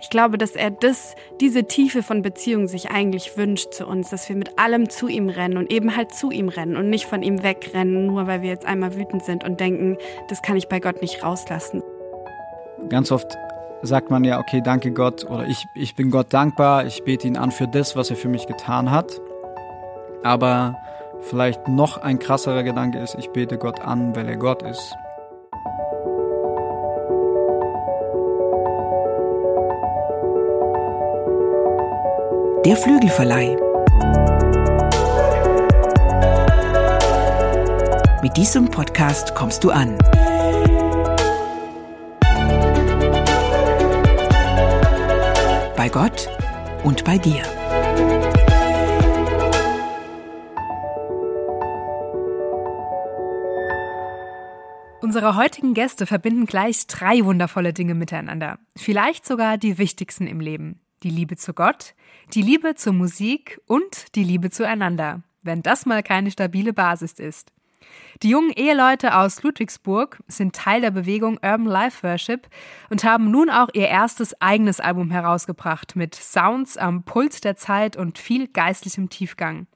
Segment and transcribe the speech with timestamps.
[0.00, 4.28] Ich glaube, dass er das, diese Tiefe von Beziehung sich eigentlich wünscht zu uns, dass
[4.28, 7.22] wir mit allem zu ihm rennen und eben halt zu ihm rennen und nicht von
[7.22, 9.96] ihm wegrennen, nur weil wir jetzt einmal wütend sind und denken,
[10.28, 11.82] das kann ich bei Gott nicht rauslassen.
[12.88, 13.36] Ganz oft
[13.82, 17.36] sagt man ja, okay, danke Gott oder ich, ich bin Gott dankbar, ich bete ihn
[17.36, 19.20] an für das, was er für mich getan hat.
[20.22, 20.76] Aber
[21.22, 24.94] vielleicht noch ein krasserer Gedanke ist, ich bete Gott an, weil er Gott ist.
[32.64, 33.56] Der Flügelverleih.
[38.20, 39.96] Mit diesem Podcast kommst du an.
[45.76, 46.28] Bei Gott
[46.82, 47.42] und bei dir.
[55.00, 58.58] Unsere heutigen Gäste verbinden gleich drei wundervolle Dinge miteinander.
[58.76, 61.94] Vielleicht sogar die wichtigsten im Leben die Liebe zu Gott,
[62.34, 67.52] die Liebe zur Musik und die Liebe zueinander, wenn das mal keine stabile Basis ist.
[68.22, 72.48] Die jungen Eheleute aus Ludwigsburg sind Teil der Bewegung Urban Life Worship
[72.90, 77.96] und haben nun auch ihr erstes eigenes Album herausgebracht mit Sounds am Puls der Zeit
[77.96, 79.66] und viel geistlichem Tiefgang.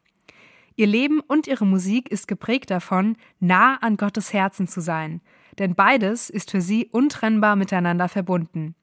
[0.74, 5.20] Ihr Leben und ihre Musik ist geprägt davon, nah an Gottes Herzen zu sein,
[5.58, 8.74] denn beides ist für sie untrennbar miteinander verbunden.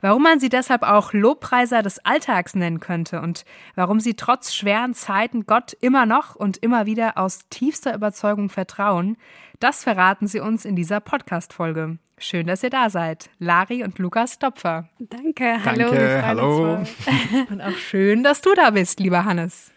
[0.00, 3.44] Warum man sie deshalb auch Lobpreiser des Alltags nennen könnte und
[3.74, 9.16] warum sie trotz schweren Zeiten Gott immer noch und immer wieder aus tiefster Überzeugung vertrauen,
[9.60, 11.98] das verraten sie uns in dieser Podcast-Folge.
[12.18, 13.30] Schön, dass ihr da seid.
[13.38, 14.88] Lari und Lukas Topfer.
[14.98, 15.90] Danke, hallo.
[15.90, 16.78] Danke, hallo.
[17.50, 19.70] Und auch schön, dass du da bist, lieber Hannes.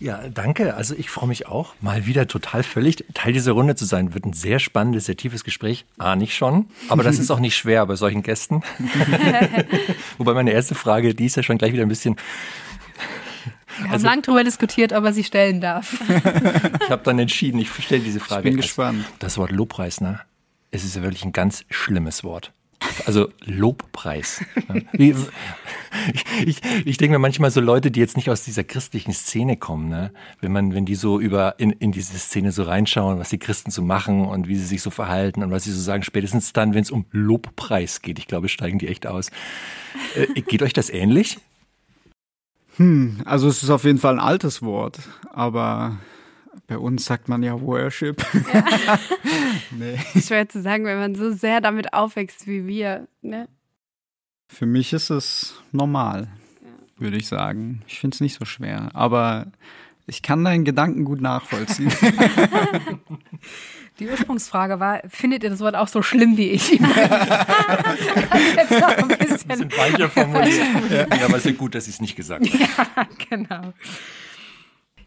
[0.00, 0.74] Ja, danke.
[0.74, 4.14] Also ich freue mich auch, mal wieder total völlig Teil dieser Runde zu sein.
[4.14, 5.84] Wird ein sehr spannendes, sehr tiefes Gespräch.
[5.98, 6.66] Ahne ich schon.
[6.88, 8.62] Aber das ist auch nicht schwer bei solchen Gästen.
[10.18, 12.16] Wobei meine erste Frage, die ist ja schon gleich wieder ein bisschen.
[13.76, 16.00] Wir haben also, lang darüber diskutiert, ob er sie stellen darf.
[16.82, 18.48] ich habe dann entschieden, ich stelle diese Frage.
[18.48, 19.04] Ich bin gespannt.
[19.18, 20.20] Das Wort Lobpreis, ne?
[20.70, 22.52] Es ist ja wirklich ein ganz schlimmes Wort.
[23.06, 24.44] Also Lobpreis.
[24.92, 25.16] Ich,
[26.46, 29.88] ich, ich denke mir manchmal so Leute, die jetzt nicht aus dieser christlichen Szene kommen,
[29.88, 30.12] ne?
[30.40, 33.70] wenn man, wenn die so über in, in diese Szene so reinschauen, was die Christen
[33.70, 36.74] so machen und wie sie sich so verhalten und was sie so sagen, spätestens dann,
[36.74, 39.30] wenn es um Lobpreis geht, ich glaube, steigen die echt aus.
[40.14, 41.38] Äh, geht euch das ähnlich?
[42.76, 44.98] Hm, also es ist auf jeden Fall ein altes Wort,
[45.32, 45.98] aber
[46.66, 48.24] bei uns sagt man ja Worship.
[48.52, 48.98] Ja.
[49.70, 49.98] nee.
[50.20, 53.06] Schwer zu sagen, wenn man so sehr damit aufwächst wie wir.
[53.22, 53.48] Ne?
[54.48, 56.28] Für mich ist es normal,
[56.62, 56.68] ja.
[57.02, 57.82] würde ich sagen.
[57.86, 58.90] Ich finde es nicht so schwer.
[58.94, 59.46] Aber
[60.06, 61.92] ich kann deinen Gedanken gut nachvollziehen.
[64.00, 66.78] Die Ursprungsfrage war, findet ihr das Wort auch so schlimm wie ich?
[66.78, 66.88] das
[68.70, 70.66] jetzt ein bisschen, ein bisschen weicher formuliert.
[70.90, 72.58] Ja, aber es ist gut, dass ich es nicht gesagt habe.
[72.58, 73.74] Ja, genau.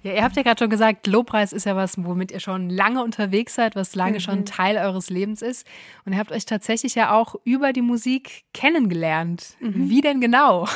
[0.04, 3.02] Ja, ihr habt ja gerade schon gesagt, Lobpreis ist ja was, womit ihr schon lange
[3.02, 4.20] unterwegs seid, was lange mhm.
[4.20, 5.66] schon Teil eures Lebens ist.
[6.06, 9.56] Und ihr habt euch tatsächlich ja auch über die Musik kennengelernt.
[9.62, 9.90] Mhm.
[9.90, 10.68] Wie denn genau?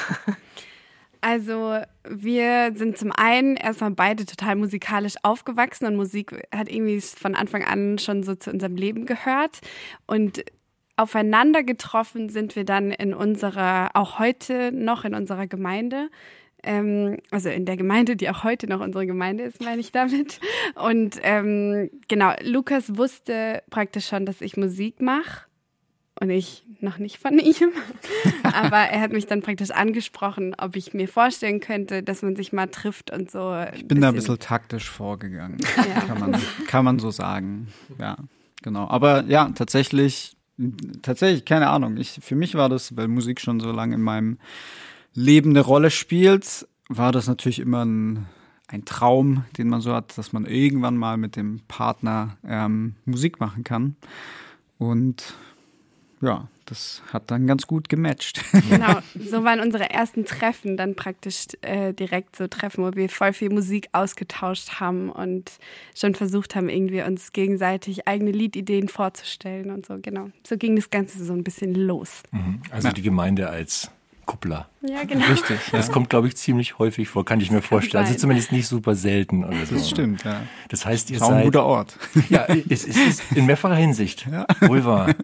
[1.20, 7.34] Also wir sind zum einen erstmal beide total musikalisch aufgewachsen und Musik hat irgendwie von
[7.34, 9.60] Anfang an schon so zu unserem Leben gehört.
[10.06, 10.46] Und
[10.96, 16.10] aufeinander getroffen sind wir dann in unserer, auch heute noch in unserer Gemeinde
[16.68, 20.40] ähm, also in der Gemeinde, die auch heute noch unsere Gemeinde ist, meine ich damit.
[20.76, 25.46] Und ähm, genau, Lukas wusste praktisch schon, dass ich Musik mache
[26.20, 27.72] und ich noch nicht von ihm.
[28.44, 32.52] Aber er hat mich dann praktisch angesprochen, ob ich mir vorstellen könnte, dass man sich
[32.52, 33.56] mal trifft und so.
[33.74, 36.02] Ich bin da ein bisschen taktisch vorgegangen, ja.
[36.02, 37.68] kann, man, kann man so sagen.
[37.98, 38.18] Ja,
[38.62, 38.90] genau.
[38.90, 40.36] Aber ja, tatsächlich,
[41.02, 41.96] tatsächlich, keine Ahnung.
[41.96, 44.38] Ich, für mich war das, weil Musik schon so lange in meinem
[45.18, 48.28] Leben eine Rolle spielt, war das natürlich immer ein,
[48.68, 53.40] ein Traum, den man so hat, dass man irgendwann mal mit dem Partner ähm, Musik
[53.40, 53.96] machen kann.
[54.78, 55.34] Und
[56.22, 58.44] ja, das hat dann ganz gut gematcht.
[58.70, 63.34] Genau, so waren unsere ersten Treffen dann praktisch äh, direkt so Treffen, wo wir voll
[63.34, 65.50] viel Musik ausgetauscht haben und
[65.96, 69.98] schon versucht haben, irgendwie uns gegenseitig eigene Liedideen vorzustellen und so.
[70.00, 72.22] Genau, so ging das Ganze so ein bisschen los.
[72.32, 72.62] Mhm.
[72.70, 72.94] Also ja.
[72.94, 73.90] die Gemeinde als
[74.28, 74.70] Kuppler.
[74.82, 75.26] Ja, genau.
[75.26, 75.58] Richtig.
[75.72, 78.06] Das kommt, glaube ich, ziemlich häufig vor, kann ich mir vorstellen.
[78.06, 79.74] Also zumindest nicht super selten oder so.
[79.74, 80.44] Das stimmt, ja.
[80.70, 81.38] Das heißt, ihr das seid.
[81.38, 81.98] ein guter Ort.
[82.30, 84.28] Ja, es ist in mehrfacher Hinsicht.
[84.32, 84.46] Ja.
[84.62, 85.16] Wohl wahr.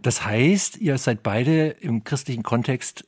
[0.00, 3.04] Das heißt, ihr seid beide im christlichen Kontext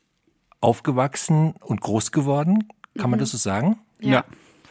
[0.61, 2.69] aufgewachsen und groß geworden.
[2.97, 3.11] Kann mhm.
[3.11, 3.79] man das so sagen?
[4.01, 4.25] Ja, ja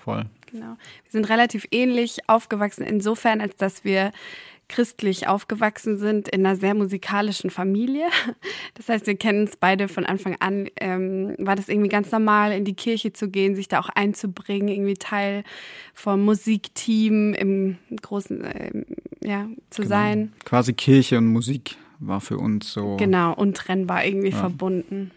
[0.03, 0.25] voll.
[0.51, 0.77] Genau.
[1.03, 4.11] Wir sind relativ ähnlich aufgewachsen insofern, als dass wir
[4.73, 8.07] christlich aufgewachsen sind in einer sehr musikalischen Familie.
[8.75, 10.67] Das heißt, wir kennen es beide von Anfang an.
[10.77, 14.67] Ähm, war das irgendwie ganz normal, in die Kirche zu gehen, sich da auch einzubringen,
[14.67, 15.43] irgendwie Teil
[15.93, 18.83] vom Musikteam im großen, äh,
[19.23, 19.95] ja, zu genau.
[19.95, 20.33] sein.
[20.43, 22.97] Quasi Kirche und Musik war für uns so.
[22.97, 24.37] Genau, untrennbar irgendwie ja.
[24.37, 25.11] verbunden.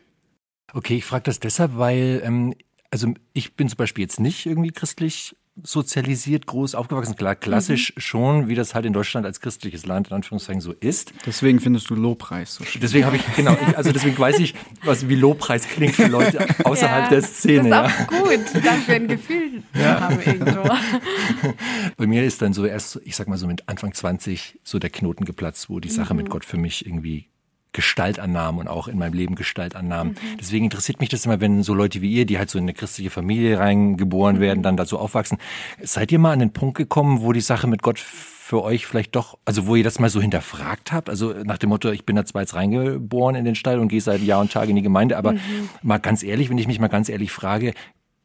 [0.75, 2.55] Okay, ich frage das deshalb, weil ähm,
[2.91, 7.17] also ich bin zum Beispiel jetzt nicht irgendwie christlich sozialisiert, groß aufgewachsen.
[7.17, 8.01] Klar, klassisch mhm.
[8.01, 11.13] schon, wie das halt in Deutschland als christliches Land in Anführungszeichen so ist.
[11.25, 12.81] Deswegen findest du Lobpreis so schön.
[12.81, 14.55] Deswegen habe ich, genau, also deswegen weiß ich,
[14.85, 17.71] was wie Lobpreis klingt für Leute außerhalb ja, der Szene.
[17.71, 18.21] Das ist auch ja.
[18.23, 20.01] gut, dafür ein Gefühl ja.
[20.01, 20.63] haben irgendwo.
[21.97, 24.91] Bei mir ist dann so erst, ich sag mal so mit Anfang 20 so der
[24.91, 26.19] Knoten geplatzt, wo die Sache mhm.
[26.19, 27.29] mit Gott für mich irgendwie
[27.77, 30.15] Gestalt annahmen und auch in meinem Leben Gestalt annahmen.
[30.15, 30.39] Mhm.
[30.41, 32.73] Deswegen interessiert mich das immer, wenn so Leute wie ihr, die halt so in eine
[32.73, 34.41] christliche Familie reingeboren mhm.
[34.41, 35.37] werden, dann dazu aufwachsen.
[35.83, 39.15] Seid ihr mal an den Punkt gekommen, wo die Sache mit Gott für euch vielleicht
[39.15, 41.11] doch, also wo ihr das mal so hinterfragt habt?
[41.11, 44.01] Also nach dem Motto, ich bin da zwar jetzt reingeboren in den Stall und gehe
[44.01, 45.69] seit Jahr und Tag in die Gemeinde, aber mhm.
[45.83, 47.75] mal ganz ehrlich, wenn ich mich mal ganz ehrlich frage,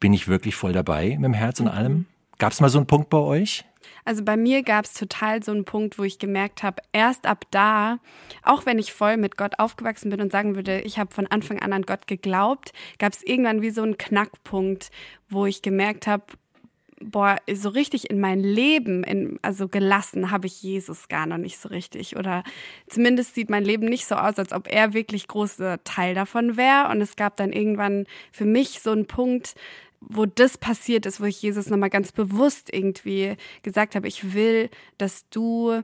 [0.00, 1.72] bin ich wirklich voll dabei mit dem Herz und mhm.
[1.72, 2.06] allem?
[2.38, 3.64] Gab es mal so einen Punkt bei euch?
[4.04, 7.44] Also bei mir gab es total so einen Punkt, wo ich gemerkt habe, erst ab
[7.50, 7.98] da,
[8.42, 11.60] auch wenn ich voll mit Gott aufgewachsen bin und sagen würde, ich habe von Anfang
[11.60, 14.90] an an Gott geglaubt, gab es irgendwann wie so einen Knackpunkt,
[15.28, 16.24] wo ich gemerkt habe,
[17.04, 21.58] boah, so richtig in mein Leben, in, also gelassen habe ich Jesus gar noch nicht
[21.58, 22.16] so richtig.
[22.16, 22.44] Oder
[22.88, 26.88] zumindest sieht mein Leben nicht so aus, als ob er wirklich großer Teil davon wäre.
[26.90, 29.54] Und es gab dann irgendwann für mich so einen Punkt,
[30.08, 34.70] wo das passiert ist, wo ich Jesus nochmal ganz bewusst irgendwie gesagt habe, ich will,
[34.98, 35.82] dass du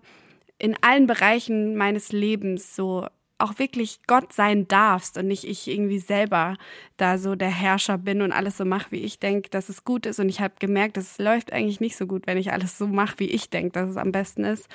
[0.58, 3.06] in allen Bereichen meines Lebens so
[3.38, 6.56] auch wirklich Gott sein darfst und nicht ich irgendwie selber
[6.96, 10.06] da so der Herrscher bin und alles so mache, wie ich denke, dass es gut
[10.06, 10.18] ist.
[10.18, 13.20] Und ich habe gemerkt, es läuft eigentlich nicht so gut, wenn ich alles so mache,
[13.20, 14.68] wie ich denke, dass es am besten ist.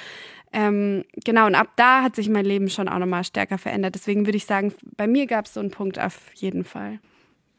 [0.54, 3.96] Ähm, genau, und ab da hat sich mein Leben schon auch nochmal stärker verändert.
[3.96, 7.00] Deswegen würde ich sagen, bei mir gab es so einen Punkt auf jeden Fall.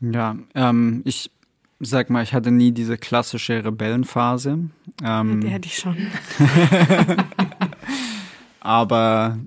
[0.00, 1.30] Ja, ähm, ich
[1.84, 4.70] sag mal, ich hatte nie diese klassische Rebellenphase.
[5.02, 5.96] Ähm, die hatte ich schon.
[8.60, 9.38] aber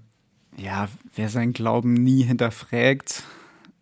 [0.57, 3.23] ja, wer seinen Glauben nie hinterfragt,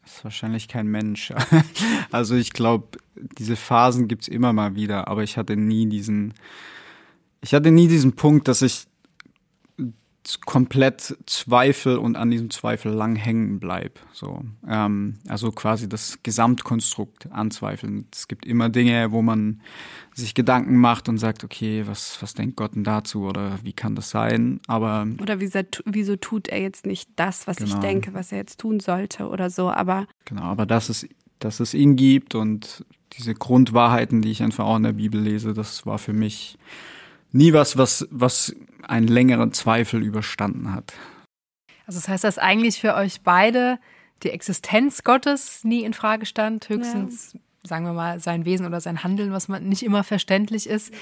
[0.05, 1.33] ist wahrscheinlich kein Mensch.
[2.11, 6.33] also ich glaube, diese Phasen gibt's immer mal wieder, aber ich hatte nie diesen,
[7.41, 8.87] ich hatte nie diesen Punkt, dass ich
[10.45, 13.99] komplett Zweifel und an diesem Zweifel lang hängen bleib.
[14.11, 18.07] So, ähm, also quasi das Gesamtkonstrukt anzweifeln.
[18.11, 19.61] Es gibt immer Dinge, wo man
[20.13, 23.95] sich Gedanken macht und sagt, okay, was, was denkt Gott denn dazu oder wie kann
[23.95, 24.59] das sein?
[24.67, 27.73] Aber oder wieso, wieso tut er jetzt nicht das, was genau.
[27.73, 29.69] ich denke, was er jetzt tun sollte oder so?
[29.69, 31.07] Aber genau, aber dass es,
[31.39, 35.53] dass es ihn gibt und diese Grundwahrheiten, die ich einfach auch in der Bibel lese,
[35.53, 36.57] das war für mich
[37.35, 40.93] nie was, was, was einen längeren Zweifel überstanden hat.
[41.85, 43.77] Also das heißt, dass eigentlich für euch beide
[44.23, 47.39] die Existenz Gottes nie in Frage stand, höchstens ja.
[47.63, 50.93] sagen wir mal sein Wesen oder sein Handeln, was man nicht immer verständlich ist.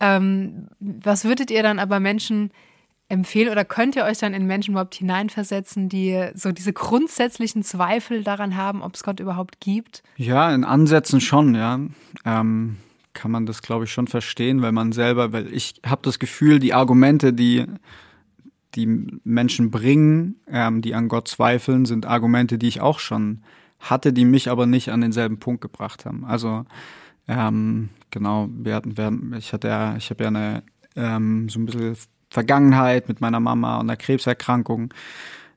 [0.00, 2.52] Ähm, was würdet ihr dann aber Menschen
[3.08, 8.22] empfehlen oder könnt ihr euch dann in Menschen überhaupt hineinversetzen, die so diese grundsätzlichen Zweifel
[8.22, 10.02] daran haben, ob es Gott überhaupt gibt?
[10.16, 11.80] Ja, in Ansätzen schon, ja.
[12.24, 12.76] Ähm,
[13.14, 16.58] kann man das, glaube ich, schon verstehen, weil man selber, weil ich habe das Gefühl,
[16.58, 17.66] die Argumente, die
[18.74, 18.86] die
[19.24, 23.42] Menschen bringen, ähm, die an Gott zweifeln, sind Argumente, die ich auch schon
[23.80, 26.24] hatte, die mich aber nicht an denselben Punkt gebracht haben.
[26.24, 26.64] Also
[27.28, 30.62] ähm, genau, wir hatten, wir, ich hatte ja, ich habe ja eine
[30.96, 31.96] ähm, so ein bisschen
[32.30, 34.94] Vergangenheit mit meiner Mama und einer Krebserkrankung.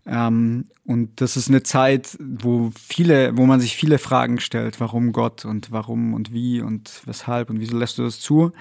[0.06, 5.12] Ähm, und das ist eine Zeit, wo viele, wo man sich viele Fragen stellt, warum
[5.12, 8.52] Gott und warum und wie und weshalb und wieso lässt du das zu?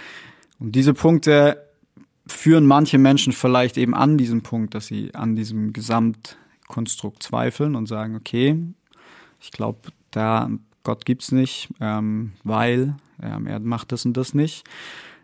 [0.58, 1.62] Und diese Punkte
[2.26, 7.86] führen manche Menschen vielleicht eben an diesem Punkt, dass sie an diesem Gesamtkonstrukt zweifeln und
[7.86, 8.58] sagen, okay,
[9.40, 10.48] ich glaube, da
[10.82, 14.64] Gott gibt's nicht, ähm, weil ähm, er macht das und das nicht.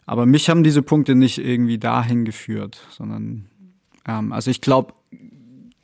[0.04, 3.46] Aber mich haben diese Punkte nicht irgendwie dahin geführt, sondern
[4.06, 4.94] ähm, also ich glaube,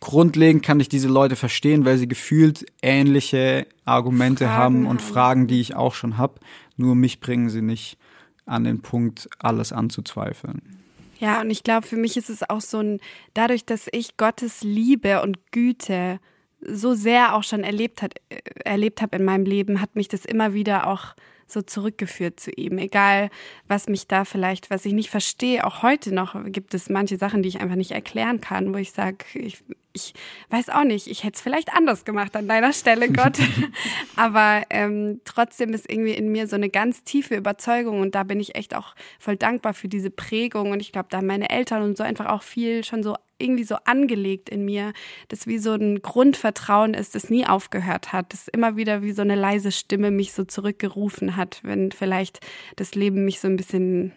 [0.01, 5.13] grundlegend kann ich diese Leute verstehen, weil sie gefühlt ähnliche Argumente Fragen haben und haben.
[5.13, 6.41] Fragen, die ich auch schon habe.
[6.77, 7.99] Nur mich bringen sie nicht
[8.45, 10.63] an den Punkt, alles anzuzweifeln.
[11.19, 13.01] Ja, und ich glaube, für mich ist es auch so ein,
[13.35, 16.21] dadurch, dass ich Gottes Liebe und Güte
[16.61, 20.25] so sehr auch schon erlebt, hat, äh, erlebt habe in meinem Leben, hat mich das
[20.25, 21.15] immer wieder auch
[21.47, 22.79] so zurückgeführt zu ihm.
[22.79, 23.31] Egal,
[23.69, 27.43] was mich da vielleicht, was ich nicht verstehe, auch heute noch gibt es manche Sachen,
[27.43, 29.63] die ich einfach nicht erklären kann, wo ich sage, ich,
[29.97, 30.13] ich
[30.51, 33.39] weiß auch nicht, ich hätte es vielleicht anders gemacht an deiner Stelle, Gott.
[34.17, 38.39] Aber ähm, trotzdem ist irgendwie in mir so eine ganz tiefe Überzeugung und da bin
[38.39, 41.83] ich echt auch voll dankbar für diese Prägung und ich glaube, da haben meine Eltern
[41.83, 44.93] und so einfach auch viel schon so irgendwie so angelegt in mir,
[45.29, 49.23] dass wie so ein Grundvertrauen ist, das nie aufgehört hat, das immer wieder wie so
[49.23, 52.41] eine leise Stimme mich so zurückgerufen hat, wenn vielleicht
[52.77, 54.13] das Leben mich so ein bisschen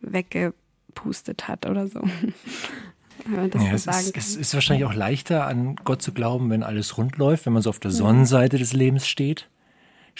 [0.00, 2.02] weggepustet hat oder so.
[3.28, 7.16] Ja, es, ist, es, ist, wahrscheinlich auch leichter, an Gott zu glauben, wenn alles rund
[7.16, 9.48] läuft, wenn man so auf der Sonnenseite des Lebens steht.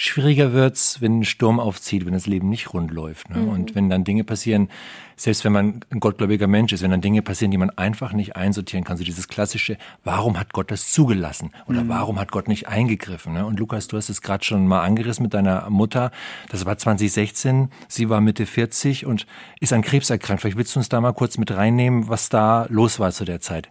[0.03, 3.29] Schwieriger wird's, wenn ein Sturm aufzieht, wenn das Leben nicht rund läuft.
[3.29, 3.37] Ne?
[3.37, 3.49] Mhm.
[3.51, 4.71] Und wenn dann Dinge passieren,
[5.15, 8.35] selbst wenn man ein gottgläubiger Mensch ist, wenn dann Dinge passieren, die man einfach nicht
[8.35, 11.51] einsortieren kann, so dieses klassische, warum hat Gott das zugelassen?
[11.67, 11.89] Oder mhm.
[11.91, 13.35] warum hat Gott nicht eingegriffen?
[13.35, 13.45] Ne?
[13.45, 16.13] Und Lukas, du hast es gerade schon mal angerissen mit deiner Mutter.
[16.49, 19.27] Das war 2016, sie war Mitte 40 und
[19.61, 20.41] ist an Krebs erkrankt.
[20.41, 23.43] Vielleicht willst du uns da mal kurz mit reinnehmen, was da los war zu der
[23.43, 23.69] Zeit.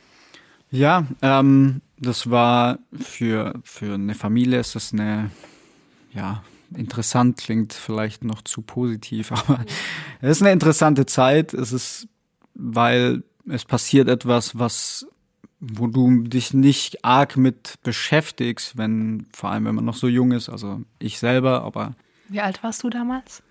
[0.70, 5.32] Ja, ähm, das war für, für eine Familie ist das eine
[6.14, 6.44] ja,
[6.76, 9.66] interessant klingt vielleicht noch zu positiv, aber
[10.22, 11.54] es ist eine interessante Zeit.
[11.54, 12.08] Es ist,
[12.54, 15.08] weil es passiert etwas, was
[15.60, 20.32] wo du dich nicht arg mit beschäftigst, wenn, vor allem wenn man noch so jung
[20.32, 21.96] ist, also ich selber, aber.
[22.30, 23.44] Wie alt warst du damals?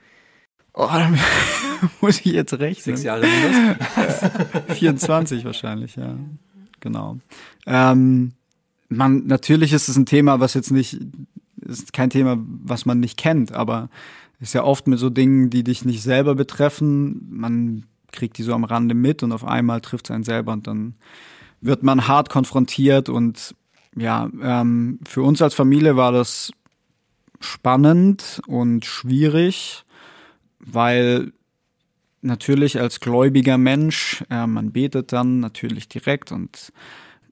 [0.72, 1.12] Oh, da
[2.00, 2.82] muss ich jetzt recht.
[2.82, 4.78] Sechs Jahre minus?
[4.78, 6.16] 24 wahrscheinlich, ja.
[6.80, 7.18] Genau.
[7.66, 8.32] Ähm,
[8.88, 10.98] man, natürlich ist es ein Thema, was jetzt nicht
[11.68, 13.88] ist kein Thema, was man nicht kennt, aber
[14.40, 17.26] ist ja oft mit so Dingen, die dich nicht selber betreffen.
[17.30, 20.66] Man kriegt die so am Rande mit und auf einmal trifft es einen selber und
[20.66, 20.94] dann
[21.60, 23.54] wird man hart konfrontiert und
[23.96, 26.52] ja, ähm, für uns als Familie war das
[27.40, 29.84] spannend und schwierig,
[30.60, 31.32] weil
[32.20, 36.72] natürlich als gläubiger Mensch, äh, man betet dann natürlich direkt und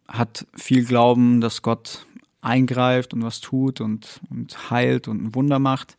[0.09, 2.07] hat viel Glauben, dass Gott
[2.47, 5.97] eingreift und was tut und, und heilt und ein Wunder macht.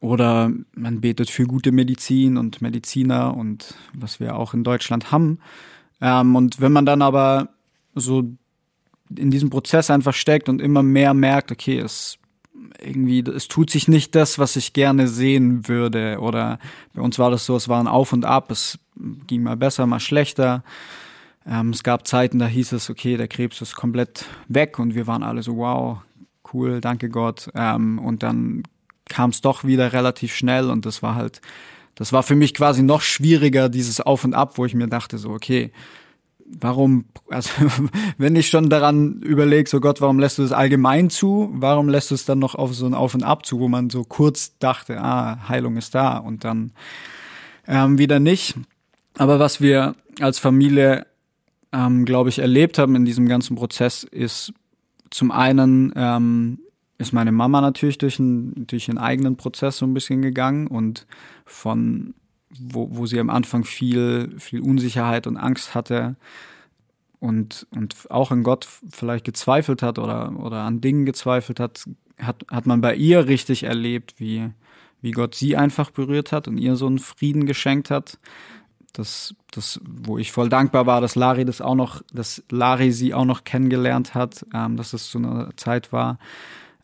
[0.00, 5.40] Oder man betet für gute Medizin und Mediziner und was wir auch in Deutschland haben.
[6.00, 7.48] Ähm, und wenn man dann aber
[7.94, 8.24] so
[9.14, 12.18] in diesem Prozess einfach steckt und immer mehr merkt, okay, es
[12.80, 16.18] irgendwie, es tut sich nicht das, was ich gerne sehen würde.
[16.20, 16.58] Oder
[16.94, 18.78] bei uns war das so, es war ein Auf und Ab, es
[19.26, 20.62] ging mal besser, mal schlechter.
[21.48, 25.06] Ähm, es gab Zeiten, da hieß es, okay, der Krebs ist komplett weg und wir
[25.06, 25.98] waren alle so, wow,
[26.52, 27.48] cool, danke Gott.
[27.54, 28.64] Ähm, und dann
[29.08, 31.40] kam es doch wieder relativ schnell und das war halt,
[31.94, 35.16] das war für mich quasi noch schwieriger, dieses Auf und Ab, wo ich mir dachte,
[35.16, 35.72] so, okay,
[36.44, 37.50] warum, also
[38.18, 41.50] wenn ich schon daran überlege, so Gott, warum lässt du das allgemein zu?
[41.54, 43.88] Warum lässt du es dann noch auf so ein Auf und Ab zu, wo man
[43.90, 46.72] so kurz dachte, ah, Heilung ist da und dann
[47.66, 48.54] ähm, wieder nicht.
[49.16, 51.06] Aber was wir als Familie
[51.72, 54.52] ähm, glaube ich, erlebt haben in diesem ganzen Prozess, ist
[55.10, 56.58] zum einen ähm,
[56.98, 61.06] ist meine Mama natürlich durch, ein, durch einen eigenen Prozess so ein bisschen gegangen und
[61.46, 62.14] von
[62.50, 66.16] wo, wo sie am Anfang viel, viel Unsicherheit und Angst hatte
[67.20, 72.44] und, und auch an Gott vielleicht gezweifelt hat oder, oder an Dingen gezweifelt hat, hat,
[72.50, 74.50] hat man bei ihr richtig erlebt, wie,
[75.00, 78.18] wie Gott sie einfach berührt hat und ihr so einen Frieden geschenkt hat
[78.98, 83.14] das, das, wo ich voll dankbar war, dass Lari das auch noch, dass Lari sie
[83.14, 86.18] auch noch kennengelernt hat, ähm, dass es zu einer Zeit war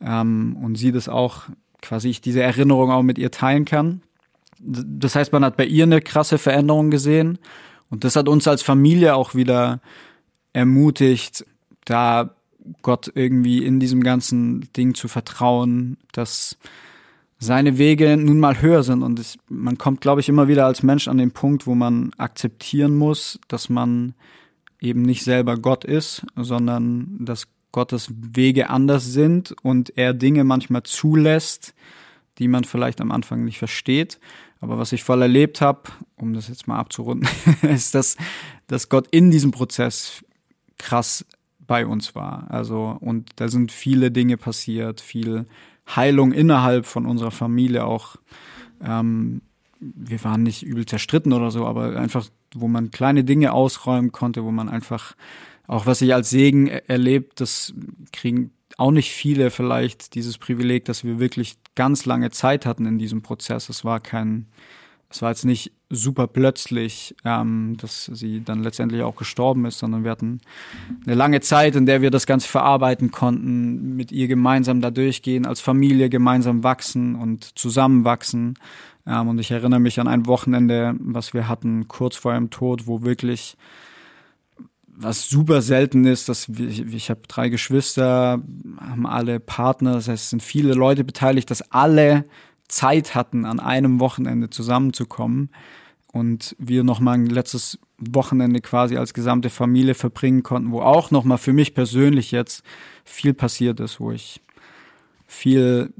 [0.00, 1.42] ähm, und sie das auch
[1.82, 4.00] quasi ich diese Erinnerung auch mit ihr teilen kann.
[4.60, 7.38] Das heißt, man hat bei ihr eine krasse Veränderung gesehen
[7.90, 9.80] und das hat uns als Familie auch wieder
[10.52, 11.44] ermutigt,
[11.84, 12.30] da
[12.82, 16.56] Gott irgendwie in diesem ganzen Ding zu vertrauen, dass
[17.44, 19.02] seine Wege nun mal höher sind.
[19.02, 22.12] Und es, man kommt, glaube ich, immer wieder als Mensch an den Punkt, wo man
[22.16, 24.14] akzeptieren muss, dass man
[24.80, 30.84] eben nicht selber Gott ist, sondern dass Gottes Wege anders sind und er Dinge manchmal
[30.84, 31.74] zulässt,
[32.38, 34.20] die man vielleicht am Anfang nicht versteht.
[34.60, 35.82] Aber was ich voll erlebt habe,
[36.16, 37.28] um das jetzt mal abzurunden,
[37.62, 38.16] ist, dass,
[38.66, 40.24] dass Gott in diesem Prozess
[40.78, 41.24] krass
[41.58, 42.50] bei uns war.
[42.50, 45.46] Also, und da sind viele Dinge passiert, viel
[45.86, 48.16] Heilung innerhalb von unserer Familie auch.
[48.82, 49.42] Ähm,
[49.80, 54.44] wir waren nicht übel zerstritten oder so, aber einfach, wo man kleine Dinge ausräumen konnte,
[54.44, 55.14] wo man einfach
[55.66, 57.72] auch was ich als Segen erlebt, das
[58.12, 62.98] kriegen auch nicht viele vielleicht dieses Privileg, dass wir wirklich ganz lange Zeit hatten in
[62.98, 63.68] diesem Prozess.
[63.68, 64.46] Es war kein,
[65.14, 70.02] es war jetzt nicht super plötzlich, ähm, dass sie dann letztendlich auch gestorben ist, sondern
[70.02, 70.40] wir hatten
[71.06, 75.46] eine lange Zeit, in der wir das Ganze verarbeiten konnten, mit ihr gemeinsam da durchgehen,
[75.46, 78.54] als Familie gemeinsam wachsen und zusammenwachsen.
[79.06, 82.88] Ähm, und ich erinnere mich an ein Wochenende, was wir hatten kurz vor ihrem Tod,
[82.88, 83.56] wo wirklich
[84.88, 88.42] was super selten ist, dass ich, ich habe drei Geschwister,
[88.80, 92.24] haben alle Partner, das heißt, es sind viele Leute beteiligt, dass alle
[92.74, 95.50] Zeit hatten, an einem Wochenende zusammenzukommen
[96.12, 101.38] und wir nochmal ein letztes Wochenende quasi als gesamte Familie verbringen konnten, wo auch nochmal
[101.38, 102.64] für mich persönlich jetzt
[103.04, 104.40] viel passiert ist, wo ich
[105.26, 105.92] viel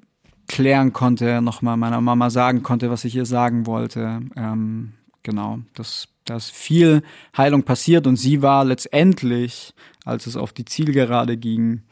[0.49, 4.21] klären konnte, nochmal meiner Mama sagen konnte, was ich ihr sagen wollte.
[4.37, 7.02] Ähm, genau, das, da ist viel
[7.37, 11.83] Heilung passiert und sie war letztendlich, als es auf die Zielgerade ging,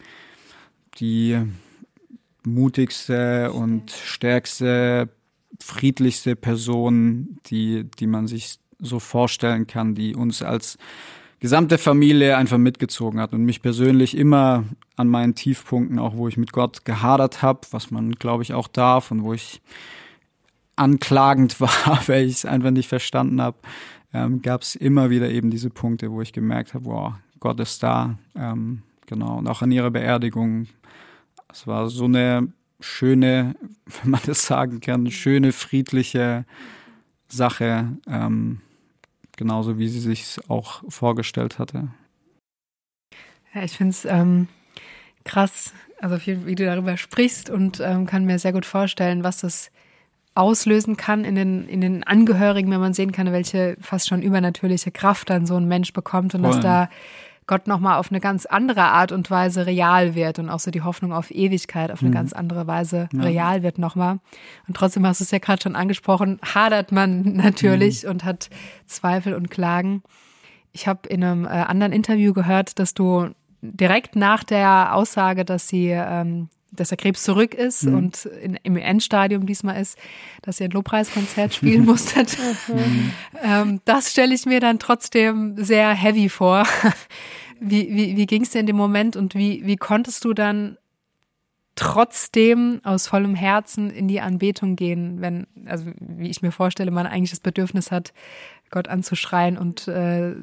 [0.99, 1.41] die
[2.45, 5.09] mutigste und stärkste,
[5.61, 10.77] friedlichste Person, die, die man sich so vorstellen kann, die uns als
[11.41, 14.65] gesamte Familie einfach mitgezogen hat und mich persönlich immer
[14.97, 18.69] an meinen Tiefpunkten, auch wo ich mit Gott gehadert habe, was man, glaube ich, auch
[18.69, 19.61] darf und wo ich
[20.77, 23.57] anklagend war, weil ich es einfach nicht verstanden habe,
[24.15, 27.83] ähm, gab es immer wieder eben diese Punkte, wo ich gemerkt habe, wow, Gott ist
[27.83, 28.19] da.
[28.37, 29.39] Ähm, genau.
[29.39, 30.69] Und auch an ihrer Beerdigung.
[31.53, 32.49] Es war so eine
[32.81, 33.55] schöne,
[34.03, 36.45] wenn man das sagen kann, schöne, friedliche
[37.29, 37.97] Sache.
[38.07, 38.61] Ähm,
[39.37, 41.89] genauso wie sie sich auch vorgestellt hatte.
[43.55, 44.49] Ja, ich finde es ähm,
[45.25, 49.39] krass, also viel, wie du darüber sprichst und ähm, kann mir sehr gut vorstellen, was
[49.39, 49.71] das
[50.35, 54.91] auslösen kann in den, in den Angehörigen, wenn man sehen kann, welche fast schon übernatürliche
[54.91, 56.53] Kraft dann so ein Mensch bekommt und Voll.
[56.53, 56.91] dass da
[57.47, 60.83] Gott nochmal auf eine ganz andere Art und Weise real wird und auch so die
[60.83, 62.15] Hoffnung auf Ewigkeit auf eine mhm.
[62.15, 63.23] ganz andere Weise ja.
[63.23, 64.21] real wird nochmal.
[64.69, 68.11] Und trotzdem hast du es ja gerade schon angesprochen, hadert man natürlich mhm.
[68.11, 68.49] und hat
[68.87, 70.03] Zweifel und Klagen.
[70.73, 73.31] Ich habe in einem äh, anderen Interview gehört, dass du
[73.61, 77.95] direkt nach der Aussage, dass sie ähm, dass der Krebs zurück ist mhm.
[77.95, 79.99] und in, im Endstadium diesmal ist,
[80.41, 82.37] dass ihr ein Lobpreiskonzert spielen musstet.
[82.69, 83.13] Mhm.
[83.43, 86.67] ähm, das stelle ich mir dann trotzdem sehr heavy vor.
[87.61, 90.79] wie wie, wie ging es dir in dem Moment und wie, wie konntest du dann
[91.75, 97.07] trotzdem aus vollem Herzen in die Anbetung gehen, wenn, also wie ich mir vorstelle, man
[97.07, 98.13] eigentlich das Bedürfnis hat,
[98.71, 100.35] Gott anzuschreien und äh,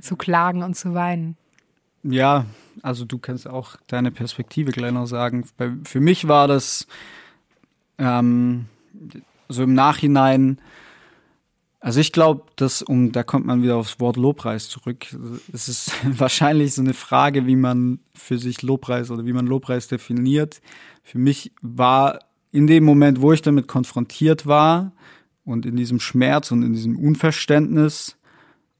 [0.00, 1.36] zu klagen und zu weinen?
[2.02, 2.46] Ja,
[2.82, 5.44] also du kannst auch deine Perspektive noch sagen.
[5.84, 6.86] Für mich war das
[7.98, 8.66] ähm,
[9.48, 10.60] so im Nachhinein,
[11.80, 15.06] also ich glaube, dass, um, da kommt man wieder aufs Wort Lobpreis zurück.
[15.52, 19.88] Es ist wahrscheinlich so eine Frage, wie man für sich Lobpreis oder wie man Lobpreis
[19.88, 20.60] definiert.
[21.02, 22.20] Für mich war
[22.52, 24.92] in dem Moment, wo ich damit konfrontiert war
[25.44, 28.16] und in diesem Schmerz und in diesem Unverständnis,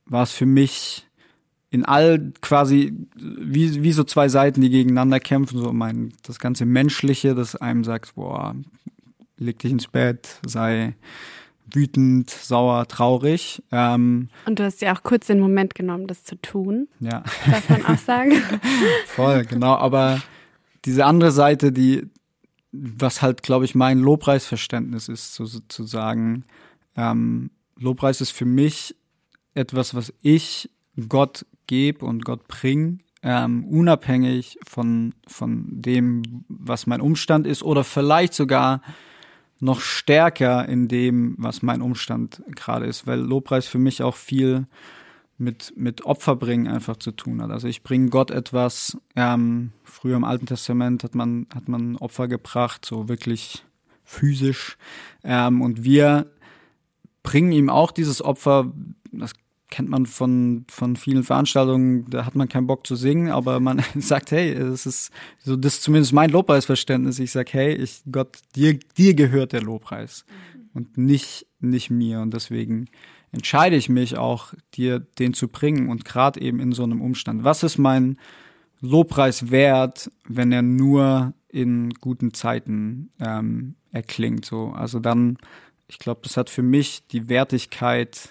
[0.07, 1.07] war es für mich
[1.70, 6.66] in all quasi wie, wie so zwei Seiten, die gegeneinander kämpfen, so mein, das ganze
[6.66, 8.56] Menschliche, das einem sagt, boah,
[9.37, 10.94] leg dich ins Bett, sei
[11.72, 13.62] wütend, sauer, traurig.
[13.70, 16.88] Ähm, Und du hast ja auch kurz den Moment genommen, das zu tun.
[16.98, 17.22] Ja.
[17.46, 18.33] Darf man auch sagen.
[19.06, 19.74] Voll, genau.
[19.74, 20.20] Aber
[20.85, 22.09] diese andere Seite, die,
[22.72, 26.44] was halt, glaube ich, mein Lobpreisverständnis ist, so, zu sagen,
[26.96, 28.96] ähm, Lobpreis ist für mich
[29.54, 30.70] etwas, was ich
[31.09, 37.85] Gott gebe und Gott bringe, ähm, unabhängig von, von dem, was mein Umstand ist oder
[37.85, 38.83] vielleicht sogar
[39.61, 44.66] noch stärker in dem, was mein Umstand gerade ist, weil Lobpreis für mich auch viel
[45.38, 47.50] mit, mit Opferbringen einfach zu tun hat.
[47.52, 52.26] Also ich bringe Gott etwas, ähm, früher im Alten Testament hat man, hat man Opfer
[52.26, 53.64] gebracht, so wirklich
[54.02, 54.76] physisch.
[55.22, 56.26] Ähm, und wir
[57.22, 58.72] bringen ihm auch dieses Opfer,
[59.12, 59.35] das
[59.70, 63.83] kennt man von, von vielen Veranstaltungen, da hat man keinen Bock zu singen, aber man
[63.96, 67.18] sagt, hey, es ist so, das ist zumindest mein Lobpreisverständnis.
[67.18, 70.24] Ich sag, hey, ich, Gott, dir, dir gehört der Lobpreis
[70.74, 72.20] und nicht, nicht mir.
[72.20, 72.88] Und deswegen
[73.33, 77.44] entscheide ich mich auch, dir den zu bringen und gerade eben in so einem Umstand.
[77.44, 78.18] Was ist mein
[78.80, 84.44] Lobpreis wert, wenn er nur in guten Zeiten ähm, erklingt?
[84.44, 85.38] So, also dann,
[85.87, 88.30] ich glaube, das hat für mich die Wertigkeit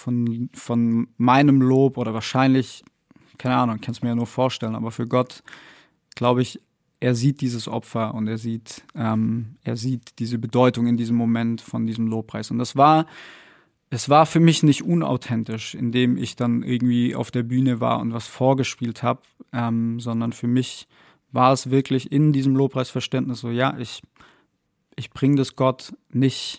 [0.00, 2.82] von, von meinem Lob oder wahrscheinlich,
[3.38, 5.42] keine Ahnung, kannst mir ja nur vorstellen, aber für Gott
[6.14, 6.60] glaube ich,
[7.00, 11.62] er sieht dieses Opfer und er sieht, ähm, er sieht diese Bedeutung in diesem Moment
[11.62, 12.50] von diesem Lobpreis.
[12.50, 13.06] Und das war,
[13.88, 18.12] es war für mich nicht unauthentisch, indem ich dann irgendwie auf der Bühne war und
[18.12, 20.88] was vorgespielt habe, ähm, sondern für mich
[21.32, 24.02] war es wirklich in diesem Lobpreisverständnis so, ja, ich,
[24.96, 26.58] ich bringe das Gott nicht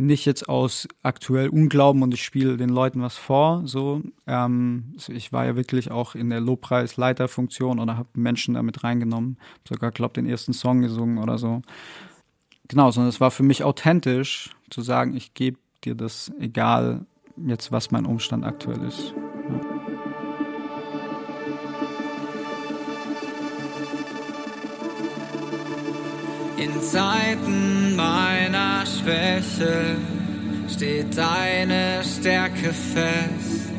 [0.00, 3.62] nicht jetzt aus aktuell Unglauben und ich spiele den Leuten was vor.
[3.66, 8.82] So, ähm, also ich war ja wirklich auch in der Lobpreis-Leiterfunktion oder habe Menschen damit
[8.82, 11.62] reingenommen, sogar glaube den ersten Song gesungen oder so.
[12.68, 17.04] Genau, sondern es war für mich authentisch zu sagen, ich gebe dir das, egal
[17.36, 19.14] jetzt was mein Umstand aktuell ist.
[19.48, 19.60] Ja.
[26.56, 28.39] In Zeiten meiner
[29.00, 29.96] Schwäche
[30.68, 33.70] steht deine Stärke fest.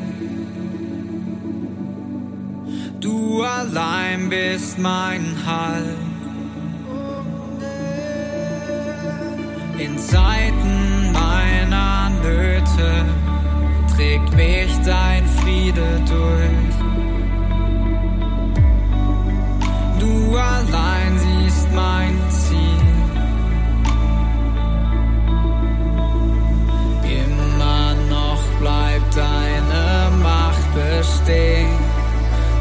[3.00, 5.96] Du allein bist mein Halt.
[9.78, 13.04] In Zeiten meiner Nöte
[13.94, 16.74] trägt mich dein Friede durch.
[20.00, 22.51] Du allein siehst mein Ziel.
[29.14, 31.68] Deine Macht bestehen.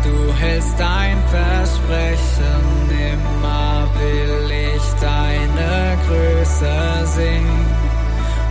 [0.04, 7.66] Du hältst dein Versprechen, immer will ich deine Größe sehen.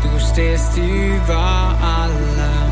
[0.02, 2.69] Du stehst über allem.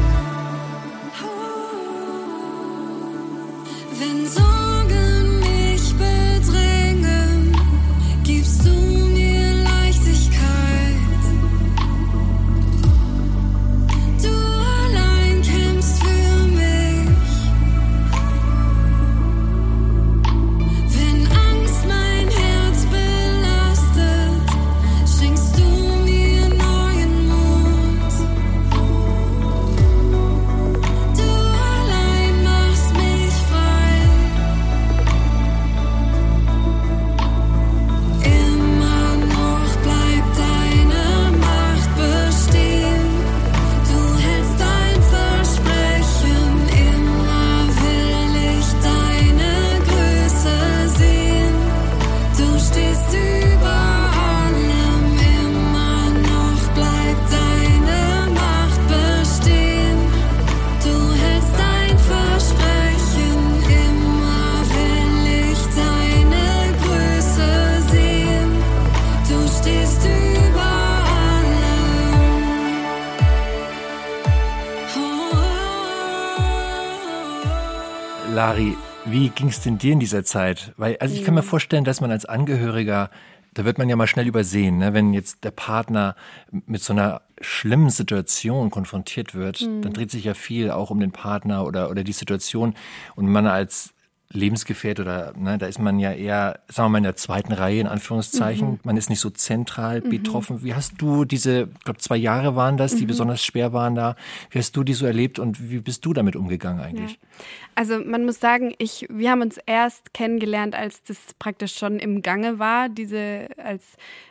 [78.38, 80.72] Lari, wie ging es denn dir in dieser Zeit?
[80.77, 83.11] Weil, also ich kann mir vorstellen, dass man als Angehöriger,
[83.53, 84.94] da wird man ja mal schnell übersehen, ne?
[84.94, 86.14] wenn jetzt der Partner
[86.53, 91.11] mit so einer schlimmen Situation konfrontiert wird, dann dreht sich ja viel auch um den
[91.11, 92.77] Partner oder, oder die Situation
[93.16, 93.92] und man als
[94.31, 97.81] Lebensgefährt oder ne, da ist man ja eher, sagen wir mal, in der zweiten Reihe
[97.81, 98.79] in Anführungszeichen.
[98.85, 100.62] Man ist nicht so zentral betroffen.
[100.62, 104.17] Wie hast du diese, ich glaube zwei Jahre waren das, die besonders schwer waren da.
[104.51, 107.12] Wie hast du die so erlebt und wie bist du damit umgegangen eigentlich?
[107.12, 107.45] Ja.
[107.75, 112.21] Also man muss sagen, ich, wir haben uns erst kennengelernt, als das praktisch schon im
[112.21, 112.91] Gange war.
[112.91, 113.85] Diese, als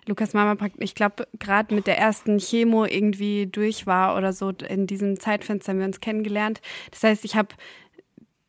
[0.05, 4.51] Lukas Mama praktisch, ich glaube, gerade mit der ersten Chemo irgendwie durch war oder so,
[4.51, 6.61] in diesem Zeitfenster haben wir uns kennengelernt.
[6.91, 7.55] Das heißt, ich habe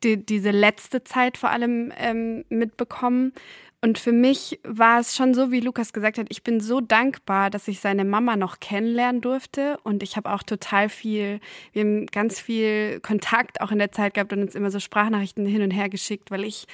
[0.03, 3.33] die, diese letzte Zeit vor allem ähm, mitbekommen.
[3.81, 7.49] Und für mich war es schon so, wie Lukas gesagt hat, ich bin so dankbar,
[7.49, 9.77] dass ich seine Mama noch kennenlernen durfte.
[9.83, 11.39] Und ich habe auch total viel,
[11.71, 15.45] wir haben ganz viel Kontakt auch in der Zeit gehabt und uns immer so Sprachnachrichten
[15.45, 16.67] hin und her geschickt, weil ich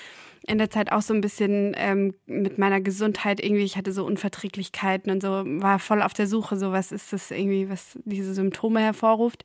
[0.47, 4.05] in der Zeit auch so ein bisschen ähm, mit meiner Gesundheit irgendwie, ich hatte so
[4.05, 8.33] Unverträglichkeiten und so, war voll auf der Suche, so was ist das irgendwie, was diese
[8.33, 9.43] Symptome hervorruft.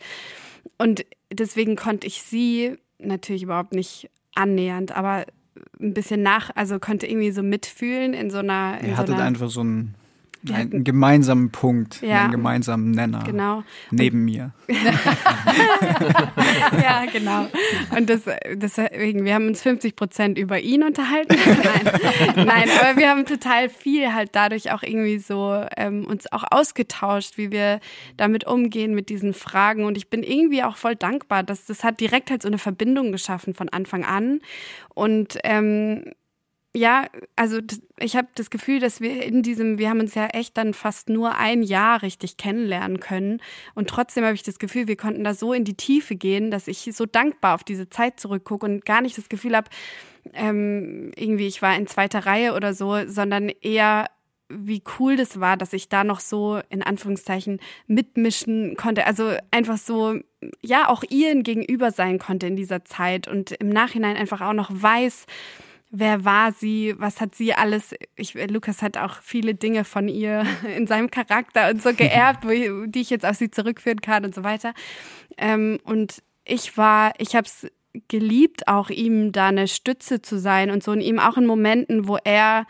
[0.79, 5.27] Und deswegen konnte ich sie natürlich überhaupt nicht annähernd, aber
[5.81, 8.79] ein bisschen nach, also konnte irgendwie so mitfühlen in so einer.
[8.81, 10.00] In Ihr so hattet einer, einfach so Wir
[10.51, 12.23] einen gemeinsamen Punkt, Ja.
[12.23, 13.63] einen gemeinsamen Nenner Genau.
[13.91, 14.53] neben mir.
[16.83, 17.47] ja, genau.
[17.97, 18.23] Und das,
[18.55, 21.37] deswegen, wir haben uns 50 Prozent über ihn unterhalten.
[22.35, 22.47] Nein.
[22.47, 27.37] Nein, aber wir haben total viel halt dadurch auch irgendwie so ähm, uns auch ausgetauscht,
[27.37, 27.81] wie wir
[28.17, 29.85] damit umgehen mit diesen Fragen.
[29.85, 33.13] Und ich bin irgendwie auch voll dankbar, dass das hat direkt halt so eine Verbindung
[33.13, 34.41] geschaffen von Anfang an.
[34.95, 36.05] Und ähm,
[36.75, 37.59] ja, also
[37.99, 41.09] ich habe das Gefühl, dass wir in diesem, wir haben uns ja echt dann fast
[41.09, 43.43] nur ein Jahr richtig kennenlernen können.
[43.75, 46.69] Und trotzdem habe ich das Gefühl, wir konnten da so in die Tiefe gehen, dass
[46.69, 49.69] ich so dankbar auf diese Zeit zurückgucke und gar nicht das Gefühl habe,
[50.33, 54.07] ähm, irgendwie ich war in zweiter Reihe oder so, sondern eher
[54.49, 59.07] wie cool das war, dass ich da noch so in Anführungszeichen mitmischen konnte.
[59.07, 60.19] Also einfach so,
[60.61, 64.71] ja, auch ihren gegenüber sein konnte in dieser Zeit und im Nachhinein einfach auch noch
[64.71, 65.27] weiß,
[65.91, 67.95] wer war sie, was hat sie alles.
[68.17, 73.01] Ich, Lukas hat auch viele Dinge von ihr in seinem Charakter und so geerbt, die
[73.01, 74.73] ich jetzt auf sie zurückführen kann und so weiter.
[75.37, 77.67] Ähm, und ich war, ich habe es
[78.09, 82.07] geliebt, auch ihm da eine Stütze zu sein und so und ihm auch in Momenten,
[82.07, 82.67] wo er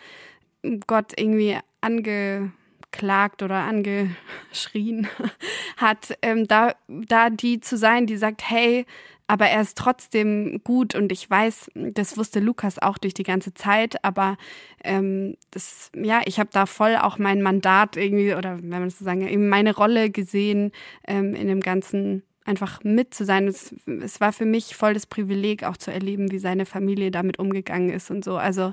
[0.86, 5.08] Gott irgendwie angeklagt oder angeschrien
[5.76, 8.86] hat, ähm, da, da die zu sein, die sagt, hey,
[9.30, 13.54] aber er ist trotzdem gut und ich weiß, das wusste Lukas auch durch die ganze
[13.54, 14.36] Zeit, aber
[14.82, 19.04] ähm, das, ja, ich habe da voll auch mein Mandat irgendwie, oder wenn man so
[19.04, 20.72] sagen, eben meine Rolle gesehen
[21.06, 23.46] ähm, in dem ganzen einfach mit zu sein.
[23.46, 27.38] Es, es war für mich voll das Privileg, auch zu erleben, wie seine Familie damit
[27.38, 28.36] umgegangen ist und so.
[28.36, 28.72] Also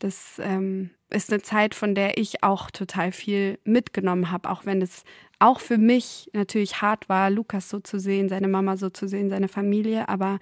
[0.00, 4.82] das ähm, ist eine Zeit, von der ich auch total viel mitgenommen habe, auch wenn
[4.82, 5.04] es
[5.38, 9.30] auch für mich natürlich hart war, Lukas so zu sehen, seine Mama so zu sehen,
[9.30, 10.38] seine Familie, aber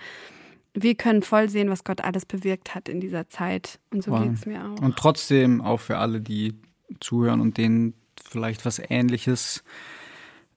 [0.75, 3.79] wir können voll sehen, was Gott alles bewirkt hat in dieser Zeit.
[3.91, 4.23] Und so wow.
[4.23, 4.81] geht es mir auch.
[4.81, 6.55] Und trotzdem auch für alle, die
[7.01, 9.65] zuhören und denen vielleicht was Ähnliches,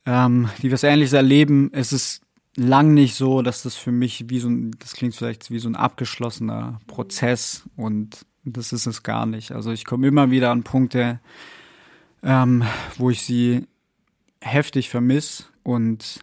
[0.06, 2.22] ähm, die was Ähnliches erleben, es ist
[2.56, 5.68] lang nicht so, dass das für mich wie so ein, das klingt vielleicht wie so
[5.68, 9.52] ein abgeschlossener Prozess und das ist es gar nicht.
[9.52, 11.20] Also ich komme immer wieder an Punkte,
[12.24, 12.64] ähm,
[12.98, 13.68] wo ich sie
[14.42, 16.22] heftig vermisse und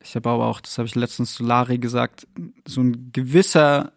[0.00, 2.26] ich habe aber auch, das habe ich letztens zu Lari gesagt,
[2.66, 3.92] so ein gewisser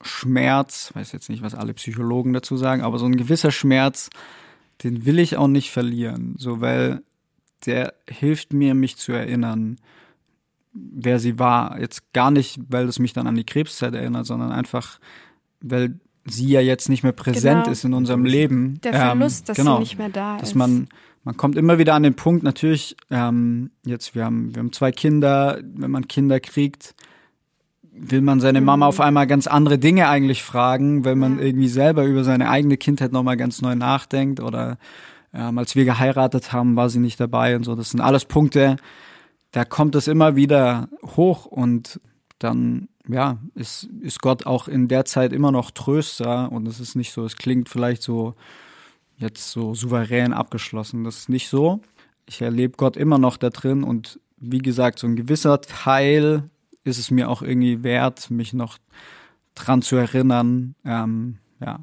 [0.00, 4.10] Schmerz, weiß jetzt nicht, was alle Psychologen dazu sagen, aber so ein gewisser Schmerz,
[4.84, 7.02] den will ich auch nicht verlieren, so weil
[7.66, 9.78] der hilft mir, mich zu erinnern,
[10.72, 11.78] wer sie war.
[11.80, 14.98] Jetzt gar nicht, weil es mich dann an die Krebszeit erinnert, sondern einfach,
[15.60, 17.72] weil sie ja jetzt nicht mehr präsent genau.
[17.72, 18.80] ist in unserem Leben.
[18.82, 20.48] Der Verlust, ähm, dass genau, sie nicht mehr da dass ist.
[20.50, 20.88] Dass man,
[21.24, 24.92] man kommt immer wieder an den Punkt, natürlich, ähm, jetzt, wir haben, wir haben zwei
[24.92, 26.94] Kinder, wenn man Kinder kriegt,
[27.94, 29.04] will man seine Mama auf mhm.
[29.04, 31.44] einmal ganz andere Dinge eigentlich fragen, wenn man ja.
[31.44, 34.78] irgendwie selber über seine eigene Kindheit nochmal ganz neu nachdenkt oder
[35.34, 37.74] ähm, als wir geheiratet haben, war sie nicht dabei und so.
[37.74, 38.76] Das sind alles Punkte,
[39.50, 42.00] da kommt es immer wieder hoch und
[42.38, 46.94] dann ja, ist, ist Gott auch in der Zeit immer noch Tröster und es ist
[46.94, 48.34] nicht so, es klingt vielleicht so
[49.16, 51.04] jetzt so souverän abgeschlossen.
[51.04, 51.80] Das ist nicht so.
[52.26, 56.50] Ich erlebe Gott immer noch da drin und wie gesagt, so ein gewisser Teil
[56.84, 58.78] ist es mir auch irgendwie wert, mich noch
[59.54, 60.74] dran zu erinnern.
[60.84, 61.80] Ähm, ja,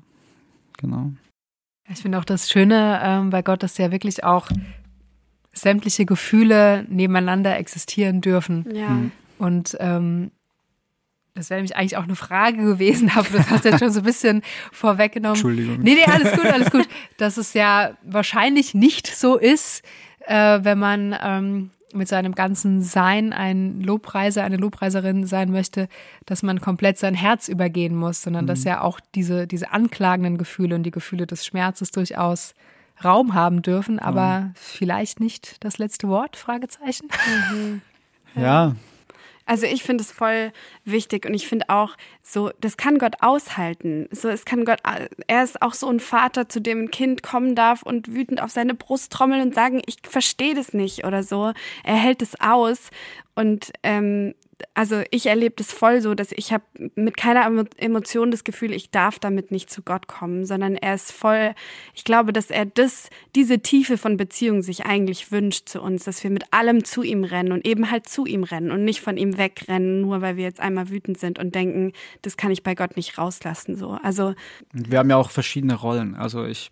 [0.78, 1.12] genau.
[1.90, 4.50] Ich finde auch das Schöne ähm, bei Gott, dass ja wirklich auch
[5.54, 8.68] sämtliche Gefühle nebeneinander existieren dürfen.
[8.74, 8.98] Ja.
[9.38, 10.32] Und ähm,
[11.40, 14.02] das wäre nämlich eigentlich auch eine Frage gewesen, aber das hast du jetzt schon so
[14.02, 15.36] ein bisschen vorweggenommen.
[15.36, 15.80] Entschuldigung.
[15.80, 16.88] Nee, nee, alles gut, alles gut.
[17.18, 19.84] Dass es ja wahrscheinlich nicht so ist,
[20.28, 25.88] äh, wenn man ähm, mit seinem ganzen Sein ein Lobpreiser, eine Lobpreiserin sein möchte,
[26.26, 28.48] dass man komplett sein Herz übergehen muss, sondern mhm.
[28.50, 32.54] dass ja auch diese, diese anklagenden Gefühle und die Gefühle des Schmerzes durchaus
[33.04, 34.52] Raum haben dürfen, aber mhm.
[34.56, 36.36] vielleicht nicht das letzte Wort?
[36.36, 37.08] Fragezeichen.
[37.54, 37.82] Mhm.
[38.36, 38.42] Ja.
[38.42, 38.76] ja.
[39.50, 40.52] Also ich finde es voll
[40.86, 44.08] wichtig und ich finde auch so, das kann Gott aushalten.
[44.12, 44.78] So, es kann Gott,
[45.26, 48.52] er ist auch so ein Vater, zu dem ein Kind kommen darf und wütend auf
[48.52, 51.52] seine Brust trommeln und sagen, ich verstehe das nicht oder so.
[51.84, 52.92] Er hält es aus
[53.34, 54.36] und ähm,
[54.74, 56.64] also ich erlebe das voll so, dass ich habe
[56.96, 61.12] mit keiner Emotion das Gefühl, ich darf damit nicht zu Gott kommen, sondern er ist
[61.12, 61.54] voll,
[61.94, 66.24] ich glaube, dass er das, diese Tiefe von Beziehung sich eigentlich wünscht zu uns, dass
[66.24, 69.18] wir mit allem zu ihm rennen und eben halt zu ihm rennen und nicht von
[69.18, 72.76] ihm wegrennen, nur weil wir jetzt einmal wütend sind und denken, das kann ich bei
[72.76, 73.98] Gott nicht rauslassen, so.
[74.04, 74.34] Also.
[74.72, 76.16] Wir haben ja auch verschiedene Rollen.
[76.16, 76.72] Also ich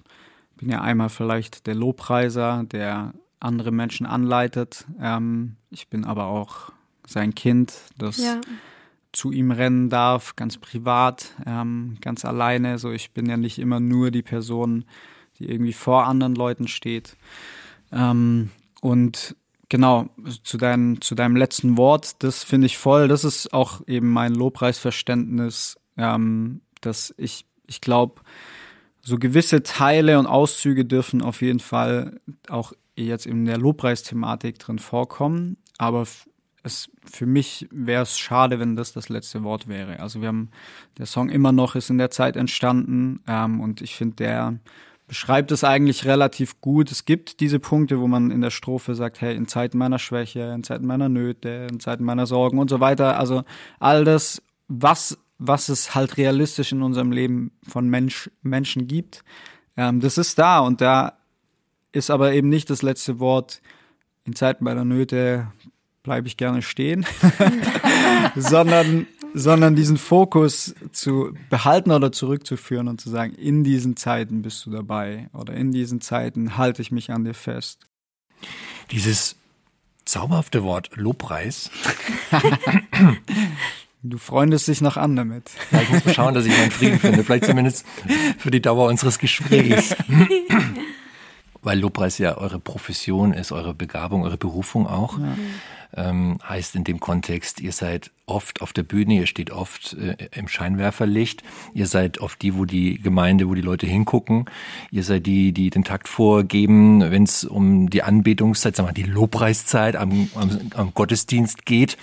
[0.55, 4.85] bin ja einmal vielleicht der Lobpreiser, der andere Menschen anleitet.
[4.99, 6.71] Ähm, ich bin aber auch
[7.07, 8.39] sein Kind, das ja.
[9.13, 12.77] zu ihm rennen darf, ganz privat, ähm, ganz alleine.
[12.77, 14.85] So, ich bin ja nicht immer nur die Person,
[15.39, 17.15] die irgendwie vor anderen Leuten steht.
[17.91, 19.35] Ähm, und
[19.69, 20.09] genau,
[20.43, 23.07] zu, dein, zu deinem letzten Wort, das finde ich voll.
[23.07, 28.21] Das ist auch eben mein Lobpreisverständnis, ähm, dass ich, ich glaube,
[29.01, 34.79] so gewisse Teile und Auszüge dürfen auf jeden Fall auch jetzt in der Lobpreisthematik drin
[34.79, 35.55] vorkommen.
[35.77, 36.05] Aber
[36.67, 39.99] es, für mich wäre es schade, wenn das das letzte Wort wäre.
[39.99, 40.49] Also wir haben,
[40.97, 44.59] der Song immer noch ist in der Zeit entstanden ähm, und ich finde, der
[45.07, 46.91] beschreibt es eigentlich relativ gut.
[46.91, 50.51] Es gibt diese Punkte, wo man in der Strophe sagt, hey, in Zeiten meiner Schwäche,
[50.53, 53.17] in Zeiten meiner Nöte, in Zeiten meiner Sorgen und so weiter.
[53.17, 53.43] Also
[53.79, 59.23] all das, was, was es halt realistisch in unserem Leben von Mensch, Menschen gibt,
[59.77, 61.13] ähm, das ist da und da
[61.93, 63.61] ist aber eben nicht das letzte Wort
[64.25, 65.47] in Zeiten meiner Nöte
[66.07, 67.05] bleibe ich gerne stehen,
[68.37, 74.65] sondern, sondern diesen Fokus zu behalten oder zurückzuführen und zu sagen, in diesen Zeiten bist
[74.65, 77.87] du dabei oder in diesen Zeiten halte ich mich an dir fest.
[78.91, 79.35] Dieses
[80.05, 81.69] zauberhafte Wort Lobpreis.
[84.03, 85.49] Du freundest dich noch an damit.
[85.71, 87.23] Ja, ich muss mal schauen, dass ich meinen Frieden finde.
[87.23, 87.83] Vielleicht zumindest
[88.37, 89.95] für die Dauer unseres Gesprächs.
[91.63, 95.17] Weil Lobpreis ja eure Profession ist, eure Begabung, eure Berufung auch.
[95.17, 95.35] Ja.
[95.95, 100.15] Ähm, heißt in dem Kontext, ihr seid oft auf der Bühne, ihr steht oft äh,
[100.35, 104.45] im Scheinwerferlicht, ihr seid oft die, wo die Gemeinde, wo die Leute hingucken,
[104.91, 108.93] ihr seid die, die den Takt vorgeben, wenn es um die Anbetungszeit, sagen wir mal,
[108.93, 111.97] die Lobpreiszeit am, am, am Gottesdienst geht.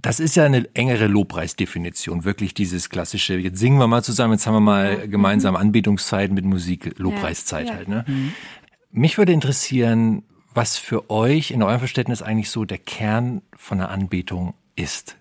[0.00, 4.46] Das ist ja eine engere Lobpreisdefinition, wirklich dieses klassische, jetzt singen wir mal zusammen, jetzt
[4.46, 7.74] haben wir mal gemeinsam Anbetungszeit mit Musik, Lobpreiszeit Ja.
[7.74, 7.88] halt.
[7.88, 8.04] Ne?
[8.90, 10.22] Mich würde interessieren,
[10.54, 15.16] was für euch in eurem Verständnis eigentlich so der Kern von einer Anbetung ist.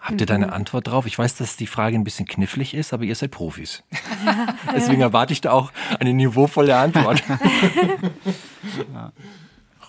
[0.00, 1.06] Habt ihr da eine Antwort drauf?
[1.06, 3.82] Ich weiß, dass die Frage ein bisschen knifflig ist, aber ihr seid Profis.
[4.74, 7.22] Deswegen erwarte ich da auch eine niveauvolle Antwort.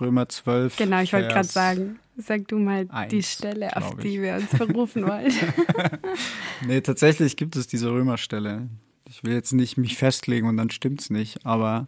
[0.02, 0.76] Römer 12.
[0.76, 4.04] Genau, ich wollte gerade sagen, sag du mal die eins, Stelle, auf ich.
[4.04, 5.32] die wir uns berufen wollen.
[6.66, 8.68] Nee, tatsächlich gibt es diese Römerstelle.
[9.08, 11.88] Ich will jetzt nicht mich festlegen und dann stimmt's nicht, aber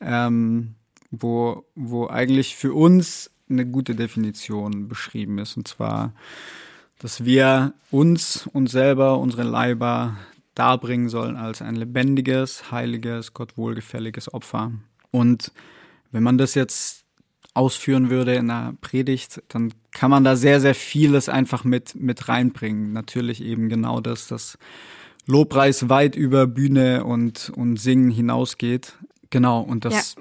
[0.00, 0.74] ähm,
[1.10, 5.56] wo, wo eigentlich für uns eine gute Definition beschrieben ist.
[5.56, 6.14] Und zwar,
[6.98, 10.16] dass wir uns, uns selber, unsere Leiber
[10.54, 14.72] darbringen sollen als ein lebendiges, heiliges, Gott wohlgefälliges Opfer.
[15.10, 15.52] Und
[16.12, 17.04] wenn man das jetzt
[17.54, 22.28] ausführen würde in einer Predigt, dann kann man da sehr, sehr vieles einfach mit, mit
[22.28, 22.92] reinbringen.
[22.92, 24.58] Natürlich eben genau das, dass
[25.26, 28.94] Lobpreis weit über Bühne und, und Singen hinausgeht.
[29.30, 30.16] Genau, und das,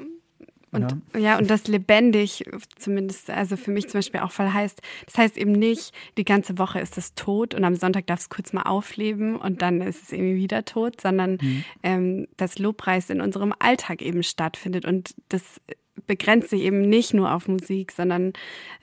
[0.72, 1.38] Und ja.
[1.38, 2.46] und das lebendig,
[2.78, 6.58] zumindest, also für mich zum Beispiel auch voll heißt, das heißt eben nicht, die ganze
[6.58, 10.04] Woche ist es tot und am Sonntag darf es kurz mal aufleben und dann ist
[10.04, 11.40] es irgendwie wieder tot, sondern
[11.82, 14.86] ähm, dass Lobpreis in unserem Alltag eben stattfindet.
[14.86, 15.60] Und das
[16.08, 18.34] begrenzt sich eben nicht nur auf Musik, sondern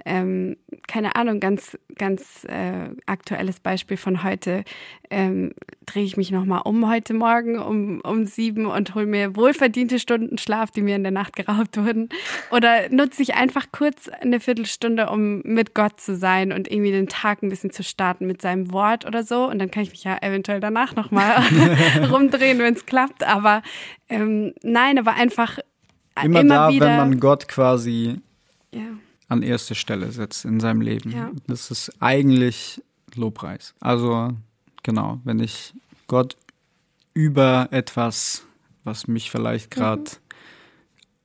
[0.04, 4.64] ähm, keine Ahnung, ganz, ganz äh, aktuelles Beispiel von heute.
[5.10, 5.52] Ähm,
[5.84, 10.38] drehe ich mich nochmal um heute Morgen um, um sieben und hole mir wohlverdiente Stunden
[10.38, 12.08] Schlaf, die mir in der Nacht geraubt wurden.
[12.50, 17.08] Oder nutze ich einfach kurz eine Viertelstunde, um mit Gott zu sein und irgendwie den
[17.08, 19.48] Tag ein bisschen zu starten mit seinem Wort oder so.
[19.48, 21.42] Und dann kann ich mich ja eventuell danach nochmal
[22.10, 23.24] rumdrehen, wenn es klappt.
[23.24, 23.62] Aber
[24.08, 25.58] ähm, nein, aber einfach
[26.22, 28.20] immer, immer da, wieder, wenn man Gott quasi
[28.72, 28.88] ja.
[29.28, 31.12] an erste Stelle setzt in seinem Leben.
[31.12, 31.30] Ja.
[31.46, 32.82] Das ist eigentlich
[33.14, 33.74] Lobpreis.
[33.80, 34.32] Also
[34.82, 35.74] genau, wenn ich
[36.06, 36.36] Gott
[37.14, 38.44] über etwas,
[38.84, 40.04] was mich vielleicht gerade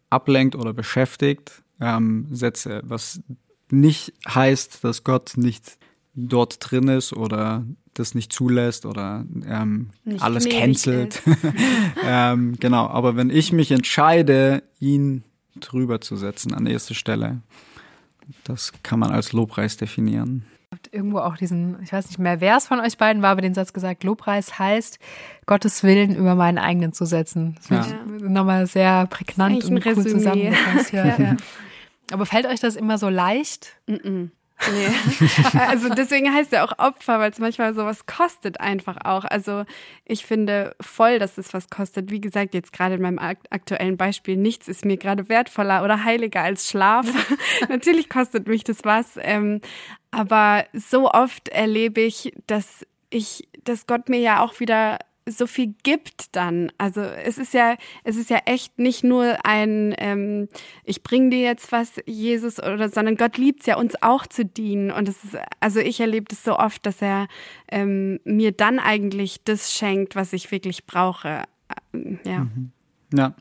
[0.10, 3.22] ablenkt oder beschäftigt, ähm, setze, was
[3.70, 5.78] nicht heißt, dass Gott nicht
[6.14, 11.22] dort drin ist oder das nicht zulässt oder ähm, Nicht alles cancelt.
[12.06, 15.24] ähm, genau, aber wenn ich mich entscheide, ihn
[15.60, 17.42] drüber zu setzen an erste Stelle,
[18.46, 20.46] das kann man als Lobpreis definieren.
[20.92, 23.54] irgendwo auch diesen, ich weiß nicht mehr, wer es von euch beiden war, aber den
[23.54, 25.00] Satz gesagt, Lobpreis heißt,
[25.46, 27.56] Gottes Willen über meinen eigenen zu setzen.
[27.56, 27.84] Das Ja.
[27.84, 30.94] finde ich nochmal sehr prägnant und cool zusammengefasst.
[30.94, 31.38] Ja, ja.
[32.12, 33.78] Aber fällt euch das immer so leicht?
[34.72, 35.58] Nee.
[35.60, 39.24] also deswegen heißt ja auch Opfer, weil es manchmal sowas kostet einfach auch.
[39.26, 39.66] Also
[40.06, 42.12] ich finde voll, dass es was kostet.
[42.12, 46.04] Wie gesagt, jetzt gerade in meinem ak- aktuellen Beispiel, nichts ist mir gerade wertvoller oder
[46.04, 47.08] heiliger als Schlaf.
[47.70, 49.18] Natürlich kostet mich das was.
[49.22, 49.62] Ähm,
[50.12, 55.76] aber so oft erlebe ich, dass ich, dass Gott mir ja auch wieder so viel
[55.84, 56.72] gibt dann.
[56.78, 60.50] Also es ist ja, es ist ja echt nicht nur ein, ähm,
[60.84, 64.46] ich bringe dir jetzt was, Jesus, oder, sondern Gott liebt es ja, uns auch zu
[64.46, 64.92] dienen.
[64.92, 67.28] Und es ist, also ich erlebe das so oft, dass er
[67.70, 71.44] ähm, mir dann eigentlich das schenkt, was ich wirklich brauche.
[71.94, 72.48] Ähm, Ja.
[73.14, 73.36] Ja.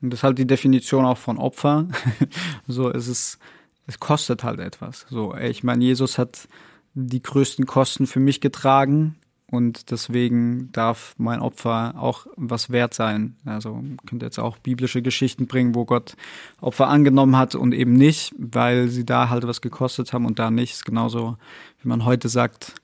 [0.00, 1.88] Und das ist halt die Definition auch von Opfer.
[2.66, 3.38] so, es ist,
[3.86, 5.06] es kostet halt etwas.
[5.08, 6.46] So, ich meine, Jesus hat
[6.92, 9.16] die größten Kosten für mich getragen
[9.50, 13.36] und deswegen darf mein Opfer auch was wert sein.
[13.44, 16.16] Also man könnte jetzt auch biblische Geschichten bringen, wo Gott
[16.60, 20.50] Opfer angenommen hat und eben nicht, weil sie da halt was gekostet haben und da
[20.50, 20.72] nicht.
[20.72, 21.36] Ist genauso,
[21.82, 22.74] wie man heute sagt,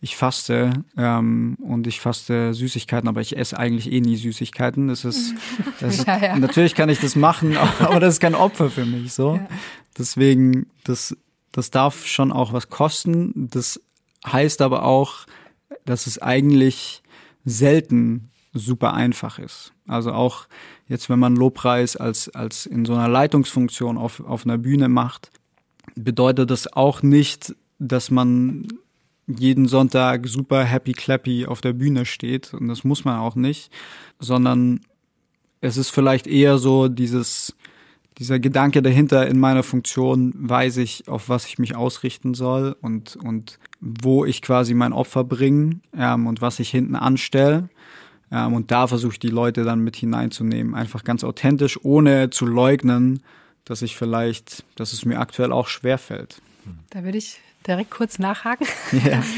[0.00, 4.88] ich faste ähm, und ich faste Süßigkeiten, aber ich esse eigentlich eh nie Süßigkeiten.
[4.88, 5.34] Das ist,
[5.80, 6.38] das ist Ja, ja.
[6.38, 9.12] natürlich kann ich das machen, aber das ist kein Opfer für mich.
[9.12, 9.38] So,
[9.96, 11.16] deswegen das
[11.56, 13.48] das darf schon auch was kosten.
[13.50, 13.80] Das
[14.26, 15.26] heißt aber auch,
[15.86, 17.02] dass es eigentlich
[17.44, 19.72] selten super einfach ist.
[19.86, 20.46] Also auch
[20.88, 25.30] jetzt, wenn man Lobpreis als, als in so einer Leitungsfunktion auf, auf einer Bühne macht,
[25.94, 28.68] bedeutet das auch nicht, dass man
[29.26, 32.54] jeden Sonntag super happy clappy auf der Bühne steht.
[32.54, 33.70] Und das muss man auch nicht,
[34.18, 34.80] sondern
[35.60, 37.56] es ist vielleicht eher so dieses,
[38.18, 43.16] dieser Gedanke dahinter in meiner Funktion, weiß ich, auf was ich mich ausrichten soll und,
[43.16, 47.68] und wo ich quasi mein Opfer bringe ähm, und was ich hinten anstelle.
[48.32, 52.46] Ähm, und da versuche ich die Leute dann mit hineinzunehmen, einfach ganz authentisch, ohne zu
[52.46, 53.22] leugnen,
[53.64, 56.40] dass ich vielleicht, dass es mir aktuell auch schwerfällt.
[56.90, 58.66] Da würde ich direkt kurz nachhaken.
[58.92, 59.22] Ja.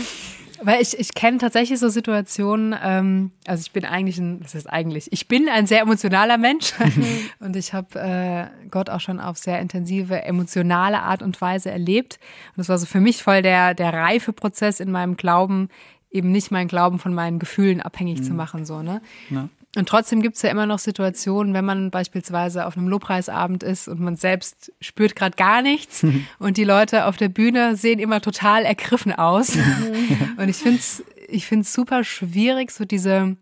[0.63, 4.71] Weil ich, ich kenne tatsächlich so Situationen, ähm, also ich bin eigentlich ein, was heißt
[4.71, 6.73] eigentlich, ich bin ein sehr emotionaler Mensch
[7.41, 12.19] und ich habe äh, Gott auch schon auf sehr intensive, emotionale Art und Weise erlebt.
[12.51, 15.69] Und das war so für mich voll der, der reife Prozess in meinem Glauben,
[16.11, 18.65] eben nicht meinen Glauben von meinen Gefühlen abhängig zu machen.
[18.65, 19.03] So, ne?
[19.31, 19.49] Ja.
[19.77, 23.87] Und trotzdem gibt es ja immer noch Situationen, wenn man beispielsweise auf einem Lobpreisabend ist
[23.87, 26.05] und man selbst spürt gerade gar nichts
[26.39, 29.57] und die Leute auf der Bühne sehen immer total ergriffen aus.
[30.37, 33.37] und ich finde es ich find's super schwierig, so diese,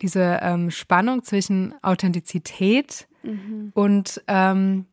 [0.00, 3.06] diese ähm, Spannung zwischen Authentizität
[3.74, 4.86] und ähm,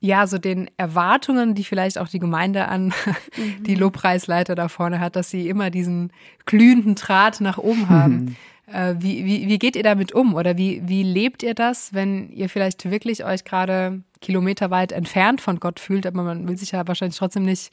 [0.00, 2.92] ja, so den Erwartungen, die vielleicht auch die Gemeinde an
[3.60, 6.12] die Lobpreisleiter da vorne hat, dass sie immer diesen
[6.44, 8.36] glühenden Draht nach oben haben.
[8.66, 10.34] Äh, wie, wie, wie geht ihr damit um?
[10.34, 15.58] Oder wie, wie lebt ihr das, wenn ihr vielleicht wirklich euch gerade kilometerweit entfernt von
[15.60, 17.72] Gott fühlt, aber man will sich ja wahrscheinlich trotzdem nicht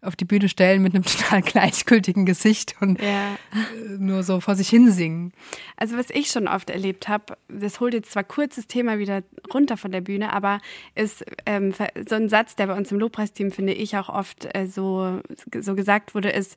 [0.00, 3.34] auf die Bühne stellen mit einem total gleichgültigen Gesicht und Ja.
[3.34, 5.32] äh, nur so vor sich hin singen.
[5.76, 9.24] Also was ich schon oft erlebt habe, das holt jetzt zwar kurz das Thema wieder
[9.52, 10.60] runter von der Bühne, aber
[10.94, 11.74] ist ähm,
[12.08, 15.20] so ein Satz, der bei uns im Lobpreisteam, finde ich, auch oft äh, so,
[15.60, 16.54] so gesagt wurde, ist,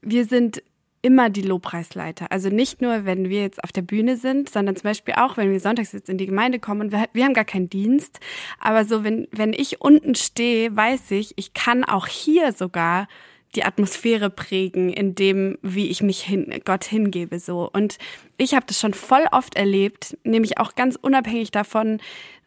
[0.00, 0.62] wir sind
[1.06, 2.32] immer die Lobpreisleiter.
[2.32, 5.52] Also nicht nur, wenn wir jetzt auf der Bühne sind, sondern zum Beispiel auch, wenn
[5.52, 8.18] wir sonntags jetzt in die Gemeinde kommen und wir, wir haben gar keinen Dienst.
[8.58, 13.06] Aber so, wenn, wenn ich unten stehe, weiß ich, ich kann auch hier sogar
[13.54, 17.70] die Atmosphäre prägen, in dem, wie ich mich hin, Gott hingebe, so.
[17.72, 17.98] Und
[18.36, 22.00] ich habe das schon voll oft erlebt, nämlich auch ganz unabhängig davon,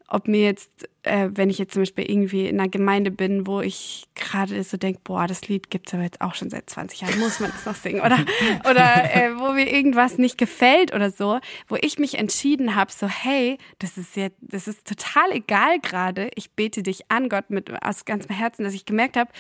[0.10, 3.62] ob mir jetzt, äh, wenn ich jetzt zum Beispiel irgendwie in einer Gemeinde bin, wo
[3.62, 7.20] ich gerade so denke, boah, das Lied gibt's aber jetzt auch schon seit 20 Jahren,
[7.20, 8.02] muss man das noch singen?
[8.02, 8.18] Oder,
[8.70, 13.08] oder äh, wo mir irgendwas nicht gefällt oder so, wo ich mich entschieden habe, so,
[13.08, 17.72] hey, das ist jetzt, das ist total egal gerade, ich bete dich an, Gott, mit
[17.84, 19.32] aus ganzem Herzen, dass ich gemerkt habe,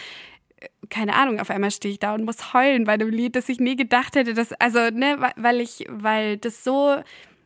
[0.89, 3.59] keine Ahnung, auf einmal stehe ich da und muss heulen bei einem Lied, das ich
[3.59, 7.01] nie gedacht hätte, dass, also, ne, weil ich, weil das so,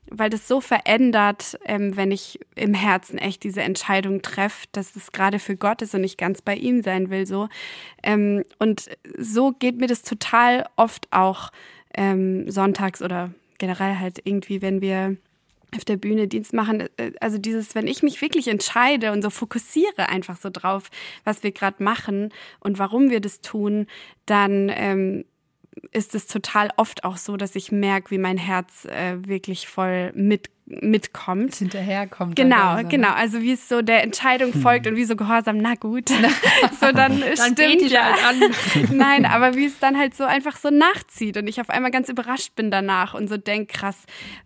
[0.09, 5.11] weil das so verändert, ähm, wenn ich im Herzen echt diese Entscheidung treffe, dass es
[5.11, 7.49] gerade für Gott ist und ich ganz bei ihm sein will, so.
[8.03, 11.51] Ähm, und so geht mir das total oft auch
[11.95, 15.17] ähm, sonntags oder generell halt irgendwie, wenn wir
[15.75, 16.87] auf der Bühne Dienst machen.
[16.97, 20.89] Äh, Also dieses, wenn ich mich wirklich entscheide und so fokussiere einfach so drauf,
[21.23, 22.29] was wir gerade machen
[22.59, 23.87] und warum wir das tun,
[24.25, 25.25] dann ähm,
[25.91, 30.11] ist es total oft auch so, dass ich merke, wie mein Herz äh, wirklich voll
[30.13, 31.55] mit, mitkommt.
[31.55, 32.36] Hinterherkommt.
[32.36, 32.89] Genau, teilweise, ne?
[32.89, 33.11] genau.
[33.11, 36.09] Also wie es so der Entscheidung folgt und wie so gehorsam, na gut.
[36.80, 38.03] so dann, Dann stimmt ja.
[38.03, 38.88] halt an.
[38.97, 42.09] Nein, aber wie es dann halt so einfach so nachzieht und ich auf einmal ganz
[42.09, 43.97] überrascht bin danach und so denk krass.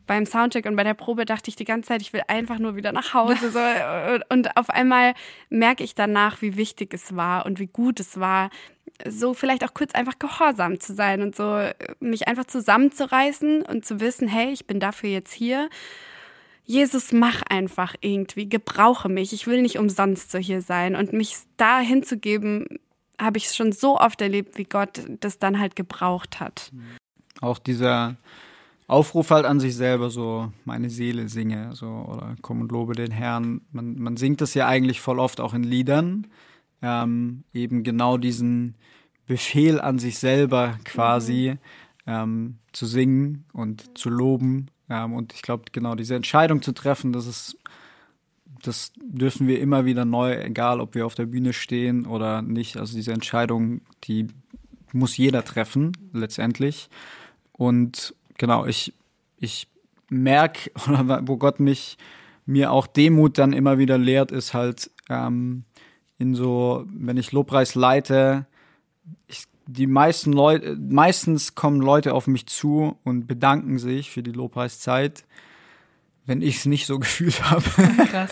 [0.07, 2.76] Beim Soundcheck und bei der Probe dachte ich die ganze Zeit, ich will einfach nur
[2.76, 3.51] wieder nach Hause.
[3.51, 3.59] So.
[4.30, 5.13] Und auf einmal
[5.49, 8.49] merke ich danach, wie wichtig es war und wie gut es war,
[9.05, 11.61] so vielleicht auch kurz einfach gehorsam zu sein und so
[11.99, 15.70] mich einfach zusammenzureißen und zu wissen, hey, ich bin dafür jetzt hier.
[16.68, 19.32] Jesus, mach einfach irgendwie, gebrauche mich.
[19.32, 20.97] Ich will nicht umsonst so hier sein.
[20.97, 22.65] Und mich da hinzugeben,
[23.20, 26.72] habe ich schon so oft erlebt, wie Gott das dann halt gebraucht hat.
[27.39, 28.18] Auch dieser
[28.88, 33.11] Aufruf halt an sich selber, so meine Seele singe, so oder komm und lobe den
[33.11, 33.61] Herrn.
[33.72, 36.28] Man, man singt das ja eigentlich voll oft auch in Liedern.
[36.82, 38.76] Ähm, eben genau diesen
[39.26, 41.57] Befehl an sich selber quasi
[42.05, 44.68] ähm, zu singen und zu loben.
[44.89, 47.57] Ähm, und ich glaube, genau diese Entscheidung zu treffen, das ist,
[48.63, 52.77] das dürfen wir immer wieder neu, egal ob wir auf der Bühne stehen oder nicht.
[52.77, 54.27] Also diese Entscheidung, die
[54.93, 56.89] muss jeder treffen, letztendlich.
[57.51, 58.93] Und genau, ich,
[59.38, 59.67] ich
[60.09, 61.97] merke, oder wo Gott mich,
[62.45, 65.65] mir auch Demut dann immer wieder lehrt, ist halt ähm,
[66.17, 68.47] in so, wenn ich Lobpreis leite,
[69.27, 74.32] ich, die meisten Leute, meistens kommen Leute auf mich zu und bedanken sich für die
[74.32, 75.26] Lobpreiszeit,
[76.26, 77.63] wenn ich es nicht so gefühlt habe.
[78.07, 78.32] Krass.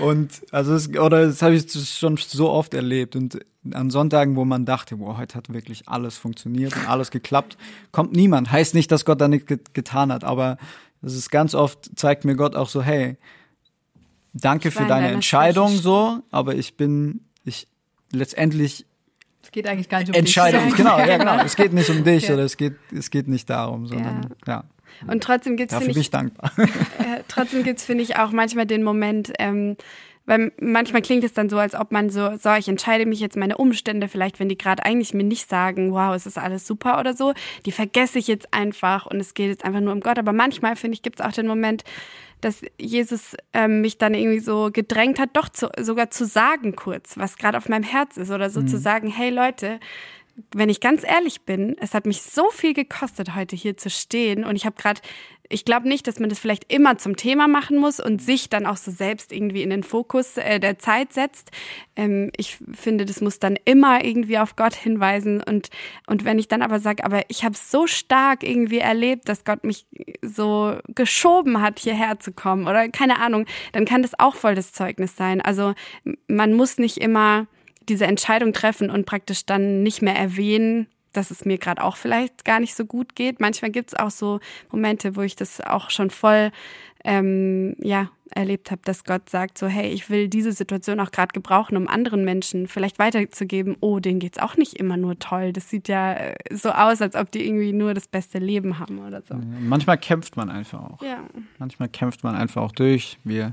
[0.00, 3.14] Und also es, oder das habe ich schon so oft erlebt.
[3.14, 3.40] Und
[3.72, 7.58] an Sonntagen, wo man dachte, wow, heute hat wirklich alles funktioniert und alles geklappt,
[7.92, 8.50] kommt niemand.
[8.50, 10.56] Heißt nicht, dass Gott da nichts get getan hat, aber
[11.02, 13.16] das ist ganz oft, zeigt mir Gott auch so, hey,
[14.32, 17.68] danke für deine Entscheidung so, aber ich bin, ich
[18.12, 18.86] letztendlich
[19.42, 20.76] Es geht eigentlich gar nicht um Entscheidung, dich.
[20.76, 21.42] genau, ja, genau.
[21.44, 22.34] Es geht nicht um dich Ja.
[22.34, 24.64] oder es geht, es geht nicht darum, sondern ja.
[25.06, 26.52] Und trotzdem gibt es, Dafür finde bin ich, dankbar.
[26.58, 29.76] äh, trotzdem gibt's, finde ich, auch manchmal den Moment, ähm,
[30.26, 33.36] weil manchmal klingt es dann so, als ob man so, so, ich entscheide mich jetzt
[33.36, 37.00] meine Umstände, vielleicht wenn die gerade eigentlich mir nicht sagen, wow, es ist alles super
[37.00, 37.32] oder so,
[37.66, 40.18] die vergesse ich jetzt einfach und es geht jetzt einfach nur um Gott.
[40.18, 41.82] Aber manchmal, finde ich, gibt es auch den Moment,
[42.40, 47.16] dass Jesus ähm, mich dann irgendwie so gedrängt hat, doch zu, sogar zu sagen kurz,
[47.16, 48.68] was gerade auf meinem Herz ist oder so mhm.
[48.68, 49.80] zu sagen, hey Leute,
[50.54, 54.44] wenn ich ganz ehrlich bin, es hat mich so viel gekostet, heute hier zu stehen.
[54.44, 55.00] Und ich habe gerade,
[55.48, 58.66] ich glaube nicht, dass man das vielleicht immer zum Thema machen muss und sich dann
[58.66, 61.50] auch so selbst irgendwie in den Fokus äh, der Zeit setzt.
[61.96, 65.42] Ähm, ich finde, das muss dann immer irgendwie auf Gott hinweisen.
[65.42, 65.70] Und,
[66.06, 69.64] und wenn ich dann aber sage, aber ich habe so stark irgendwie erlebt, dass Gott
[69.64, 69.86] mich
[70.22, 74.72] so geschoben hat, hierher zu kommen oder keine Ahnung, dann kann das auch voll das
[74.72, 75.40] Zeugnis sein.
[75.40, 75.74] Also
[76.28, 77.46] man muss nicht immer
[77.90, 82.44] diese Entscheidung treffen und praktisch dann nicht mehr erwähnen, dass es mir gerade auch vielleicht
[82.44, 83.40] gar nicht so gut geht.
[83.40, 86.52] Manchmal gibt es auch so Momente, wo ich das auch schon voll
[87.04, 91.32] ähm, ja, erlebt habe, dass Gott sagt so, hey, ich will diese Situation auch gerade
[91.32, 95.52] gebrauchen, um anderen Menschen vielleicht weiterzugeben, oh, denen geht es auch nicht immer nur toll.
[95.52, 99.00] Das sieht ja äh, so aus, als ob die irgendwie nur das beste Leben haben
[99.00, 99.34] oder so.
[99.60, 101.02] manchmal kämpft man einfach auch.
[101.02, 101.24] Ja.
[101.58, 103.18] Manchmal kämpft man einfach auch durch.
[103.24, 103.52] Wir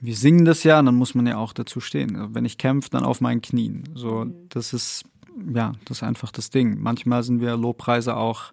[0.00, 2.34] wir singen das ja, und dann muss man ja auch dazu stehen.
[2.34, 3.84] Wenn ich kämpfe, dann auf meinen Knien.
[3.94, 4.48] So, mhm.
[4.48, 5.04] das ist,
[5.52, 6.78] ja, das ist einfach das Ding.
[6.80, 8.52] Manchmal sind wir Lobpreise auch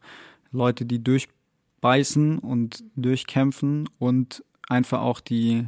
[0.51, 5.67] Leute, die durchbeißen und durchkämpfen und einfach auch die,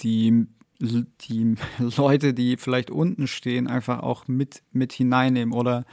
[0.00, 0.46] die,
[0.80, 1.54] die
[1.96, 5.84] Leute, die vielleicht unten stehen, einfach auch mit, mit hineinnehmen oder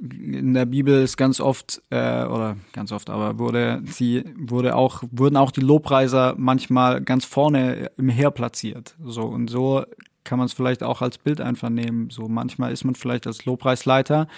[0.00, 5.02] in der Bibel ist ganz oft äh, oder ganz oft, aber wurde sie wurde auch
[5.10, 8.96] wurden auch die Lobpreiser manchmal ganz vorne im Heer platziert.
[9.04, 9.84] So und so
[10.24, 12.10] kann man es vielleicht auch als Bild einfach nehmen.
[12.10, 14.28] So manchmal ist man vielleicht als Lobpreisleiter.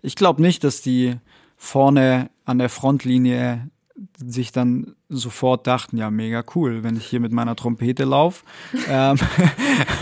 [0.00, 1.16] Ich glaube nicht, dass die
[1.56, 3.68] vorne an der Frontlinie
[4.16, 8.44] sich dann sofort dachten, ja, mega cool, wenn ich hier mit meiner Trompete laufe
[8.88, 9.18] ähm,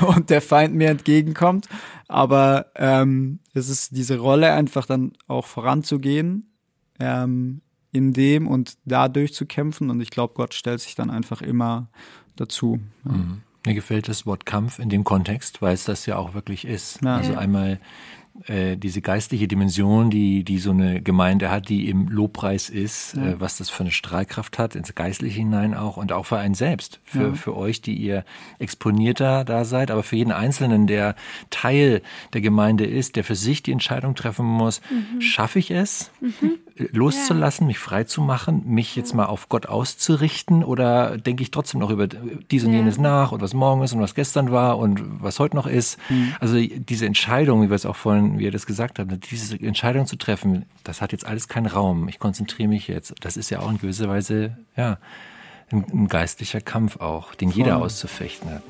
[0.07, 1.69] und der Feind mir entgegenkommt.
[2.09, 6.47] Aber ähm, es ist diese Rolle einfach dann auch voranzugehen
[7.01, 7.61] ähm,
[7.93, 9.91] in dem und da durchzukämpfen.
[9.91, 11.89] Und ich glaube, Gott stellt sich dann einfach immer
[12.37, 12.81] dazu.
[13.05, 13.13] Ja.
[13.13, 13.43] Mhm.
[13.67, 17.03] Mir gefällt das Wort Kampf in dem Kontext, weil es das ja auch wirklich ist.
[17.03, 17.17] Ja.
[17.17, 17.81] Also einmal
[18.47, 23.31] äh, diese geistliche Dimension, die, die so eine Gemeinde hat, die im Lobpreis ist, ja.
[23.31, 26.55] äh, was das für eine Strahlkraft hat, ins Geistliche hinein auch und auch für einen
[26.55, 27.35] selbst, für, ja.
[27.35, 28.25] für euch, die ihr
[28.61, 31.17] exponierter da seid, aber für jeden Einzelnen, der
[31.51, 32.01] Teil
[32.33, 35.21] der Gemeinde ist, der für sich die Entscheidung treffen muss, mhm.
[35.21, 36.59] schaffe ich es, mhm.
[36.93, 37.69] loszulassen, ja.
[37.69, 41.91] mich frei zu machen, mich jetzt mal auf Gott auszurichten oder denke ich trotzdem noch
[41.91, 45.41] über dies und jenes nach und was morgen ist und was gestern war und was
[45.41, 45.99] heute noch ist.
[46.09, 46.35] Mhm.
[46.39, 50.07] Also diese Entscheidung, wie wir es auch vorhin wie ihr das gesagt habt, diese Entscheidung
[50.07, 52.09] zu treffen, das hat jetzt alles keinen Raum.
[52.09, 53.15] Ich konzentriere mich jetzt.
[53.21, 54.99] Das ist ja auch in gewisser Weise, ja,
[55.71, 58.63] ein, ein geistlicher Kampf auch, den jeder auszufechten hat.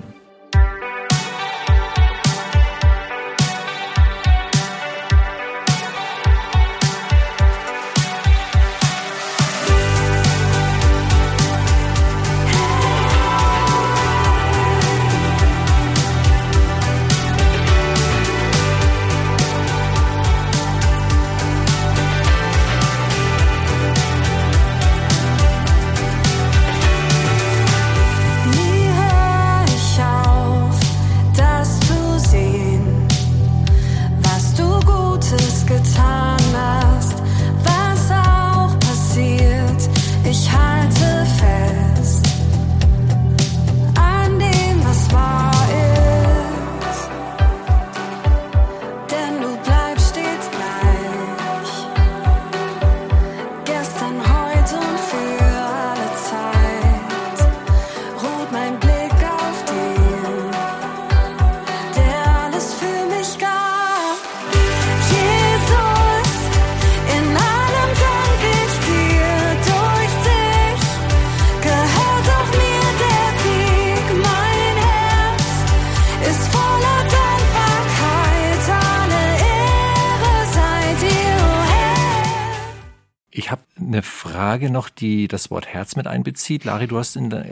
[84.38, 86.64] Frage noch, die das Wort Herz mit einbezieht.
[86.64, 87.44] Lari, du hast in, der,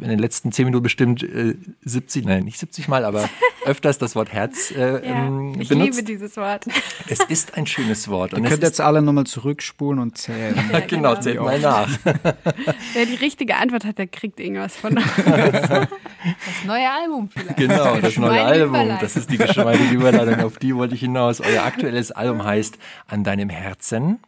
[0.00, 3.30] in den letzten zehn Minuten bestimmt äh, 70, nein, nicht 70 Mal, aber
[3.64, 5.90] öfters das Wort Herz äh, ja, ähm, ich benutzt.
[5.90, 6.66] Ich liebe dieses Wort.
[7.06, 8.32] Es ist ein schönes Wort.
[8.32, 10.56] Ihr könnt jetzt alle nochmal zurückspulen und zählen.
[10.72, 11.88] Ja, genau, genau, zählt mal nach.
[12.04, 15.06] Wer die richtige Antwort hat, der kriegt irgendwas von uns.
[15.24, 17.56] Das neue Album vielleicht.
[17.56, 18.88] Genau, das neue Album.
[19.00, 21.40] Das ist die geschmeidige Überleitung, auf die wollte ich hinaus.
[21.40, 24.18] Euer aktuelles Album heißt An deinem Herzen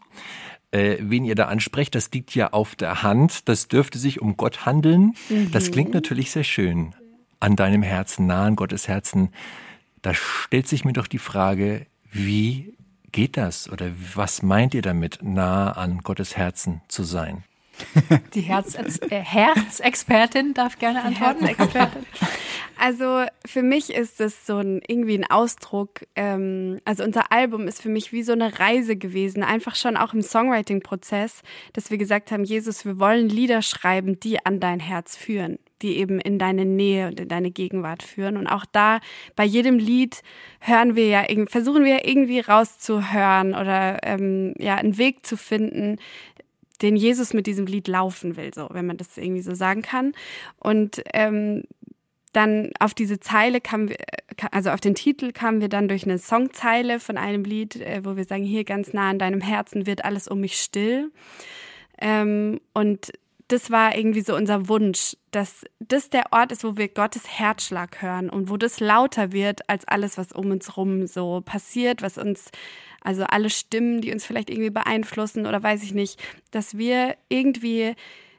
[0.74, 3.48] äh, wen ihr da ansprecht, das liegt ja auf der Hand.
[3.48, 5.14] Das dürfte sich um Gott handeln.
[5.28, 5.52] Mhm.
[5.52, 6.94] Das klingt natürlich sehr schön.
[7.38, 9.30] An deinem Herzen, nah an Gottes Herzen.
[10.02, 12.74] Da stellt sich mir doch die Frage, wie
[13.12, 13.70] geht das?
[13.70, 17.44] Oder was meint ihr damit, nah an Gottes Herzen zu sein?
[18.34, 21.48] Die Herz äh, Herzexpertin darf gerne antworten.
[22.76, 26.00] Also für mich ist es so ein irgendwie ein Ausdruck.
[26.16, 30.12] Ähm, also unser Album ist für mich wie so eine Reise gewesen, einfach schon auch
[30.12, 35.16] im Songwriting-Prozess, dass wir gesagt haben, Jesus, wir wollen Lieder schreiben, die an dein Herz
[35.16, 38.36] führen, die eben in deine Nähe und in deine Gegenwart führen.
[38.36, 39.00] Und auch da
[39.36, 40.22] bei jedem Lied
[40.60, 45.98] hören wir ja versuchen wir irgendwie rauszuhören oder ähm, ja einen Weg zu finden,
[46.82, 50.12] den Jesus mit diesem Lied laufen will, so wenn man das irgendwie so sagen kann.
[50.58, 51.64] Und ähm,
[52.32, 53.96] dann auf diese Zeile kamen wir,
[54.50, 58.16] also auf den Titel kamen wir dann durch eine Songzeile von einem Lied, äh, wo
[58.16, 61.12] wir sagen, hier ganz nah an deinem Herzen wird alles um mich still.
[62.00, 63.12] Ähm, und
[63.48, 68.00] das war irgendwie so unser Wunsch, dass das der Ort ist, wo wir Gottes Herzschlag
[68.00, 72.18] hören und wo das lauter wird als alles, was um uns rum so passiert, was
[72.18, 72.50] uns,
[73.04, 77.94] also alle Stimmen, die uns vielleicht irgendwie beeinflussen oder weiß ich nicht, dass wir irgendwie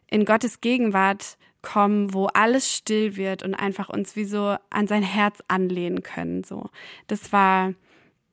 [0.08, 5.04] in Gottes Gegenwart kommen, wo alles still wird und einfach uns wie so an sein
[5.04, 6.44] Herz anlehnen können.
[6.44, 6.70] So,
[7.08, 7.74] das war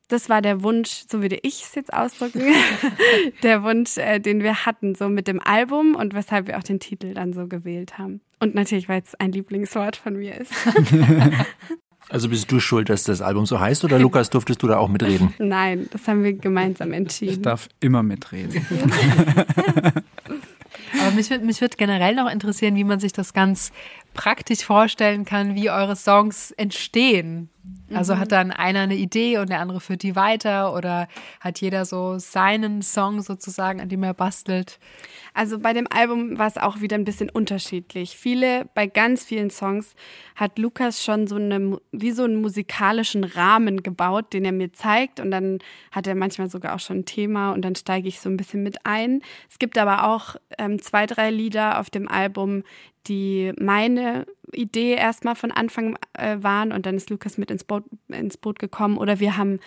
[0.08, 2.42] das war der Wunsch, so würde ich es jetzt ausdrücken,
[3.42, 6.80] der Wunsch, äh, den wir hatten, so mit dem Album und weshalb wir auch den
[6.80, 8.20] Titel dann so gewählt haben.
[8.38, 10.52] Und natürlich, weil es ein Lieblingswort von mir ist.
[12.08, 14.88] Also bist du schuld, dass das Album so heißt oder Lukas, durftest du da auch
[14.88, 15.32] mitreden?
[15.38, 17.32] Nein, das haben wir gemeinsam entschieden.
[17.32, 18.66] Ich darf immer mitreden.
[21.00, 23.72] Aber mich, mich würde generell noch interessieren, wie man sich das ganz
[24.14, 27.48] praktisch vorstellen kann, wie eure Songs entstehen.
[27.94, 31.08] Also hat dann einer eine Idee und der andere führt die weiter oder
[31.40, 34.78] hat jeder so seinen Song sozusagen, an dem er bastelt?
[35.34, 38.16] Also bei dem Album war es auch wieder ein bisschen unterschiedlich.
[38.16, 39.94] Viele, bei ganz vielen Songs
[40.36, 45.20] hat Lukas schon so eine, wie so einen musikalischen Rahmen gebaut, den er mir zeigt
[45.20, 45.58] und dann
[45.90, 48.62] hat er manchmal sogar auch schon ein Thema und dann steige ich so ein bisschen
[48.62, 49.22] mit ein.
[49.50, 52.62] Es gibt aber auch ähm, zwei, drei Lieder auf dem Album,
[53.08, 57.84] die meine Idee erstmal von Anfang äh, waren und dann ist Lukas mit ins Boot,
[58.08, 59.58] ins Boot gekommen oder wir haben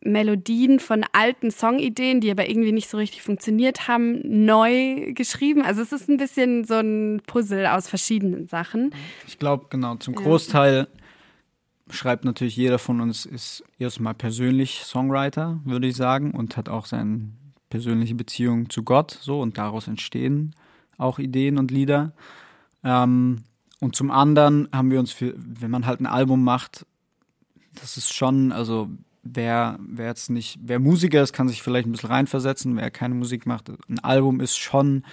[0.00, 5.62] Melodien von alten Songideen, die aber irgendwie nicht so richtig funktioniert haben, neu geschrieben.
[5.62, 8.94] Also es ist ein bisschen so ein Puzzle aus verschiedenen Sachen.
[9.26, 11.94] Ich glaube, genau, zum Großteil ja.
[11.94, 16.84] schreibt natürlich jeder von uns ist erstmal persönlich Songwriter, würde ich sagen, und hat auch
[16.84, 17.30] seine
[17.70, 20.54] persönliche Beziehung zu Gott so und daraus entstehen
[20.98, 22.12] auch Ideen und Lieder.
[22.84, 23.44] Ähm,
[23.80, 26.86] und zum anderen haben wir uns für, wenn man halt ein Album macht,
[27.74, 28.88] das ist schon, also
[29.22, 33.14] wer, wer jetzt nicht, wer Musiker ist, kann sich vielleicht ein bisschen reinversetzen, wer keine
[33.14, 33.70] Musik macht.
[33.88, 35.04] Ein Album ist schon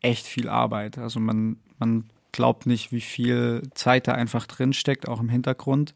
[0.00, 0.98] echt viel Arbeit.
[0.98, 5.94] Also man, man glaubt nicht, wie viel Zeit da einfach drin steckt, auch im Hintergrund.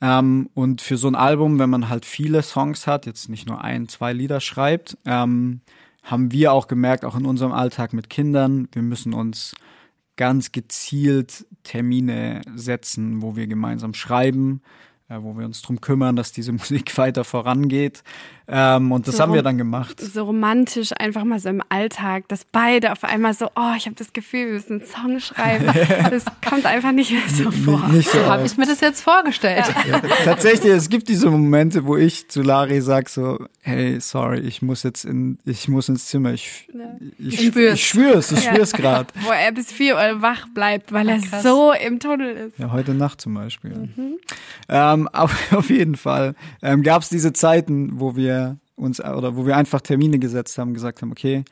[0.00, 3.62] Ähm, und für so ein Album, wenn man halt viele Songs hat, jetzt nicht nur
[3.62, 5.60] ein, zwei Lieder schreibt, ähm,
[6.02, 9.54] haben wir auch gemerkt, auch in unserem Alltag mit Kindern, wir müssen uns
[10.18, 14.60] ganz gezielt Termine setzen, wo wir gemeinsam schreiben,
[15.08, 18.02] äh, wo wir uns darum kümmern, dass diese Musik weiter vorangeht.
[18.50, 20.00] Ähm, und das so haben wir dann gemacht.
[20.00, 23.94] So romantisch, einfach mal so im Alltag, dass beide auf einmal so, oh, ich habe
[23.96, 25.66] das Gefühl, wir müssen einen Song schreiben.
[26.08, 27.86] Das kommt einfach nicht mehr so vor.
[27.88, 29.64] Nicht so habe ich mir das jetzt vorgestellt.
[29.88, 30.00] Ja.
[30.24, 34.82] Tatsächlich, es gibt diese Momente, wo ich zu Lari sage so, hey, sorry, ich muss
[34.82, 36.32] jetzt in, ich muss ins Zimmer.
[36.32, 36.96] Ich, ja.
[37.18, 38.54] ich, ich, ich schwör's, ich ja.
[38.54, 39.08] gerade.
[39.20, 41.42] Wo er bis vier Uhr wach bleibt, weil er Krass.
[41.42, 42.58] so im Tunnel ist.
[42.58, 43.72] Ja, heute Nacht zum Beispiel.
[43.72, 44.18] Mhm.
[44.68, 48.37] Ähm, auf, auf jeden Fall ähm, gab es diese Zeiten, wo wir
[48.78, 51.44] uns oder wo wir einfach Termine gesetzt haben, gesagt haben, okay,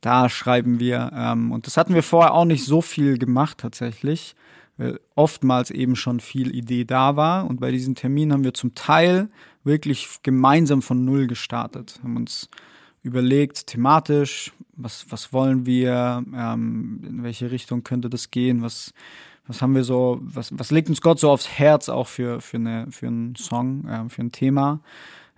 [0.00, 1.10] da schreiben wir.
[1.14, 4.34] Ähm, und das hatten wir vorher auch nicht so viel gemacht tatsächlich,
[4.76, 7.46] weil oftmals eben schon viel Idee da war.
[7.46, 9.28] Und bei diesen Terminen haben wir zum Teil
[9.64, 12.48] wirklich gemeinsam von Null gestartet, haben uns
[13.02, 18.92] überlegt, thematisch, was, was wollen wir, ähm, in welche Richtung könnte das gehen, was,
[19.46, 22.56] was haben wir so, was, was legt uns Gott so aufs Herz auch für, für,
[22.56, 24.80] eine, für einen Song, äh, für ein Thema.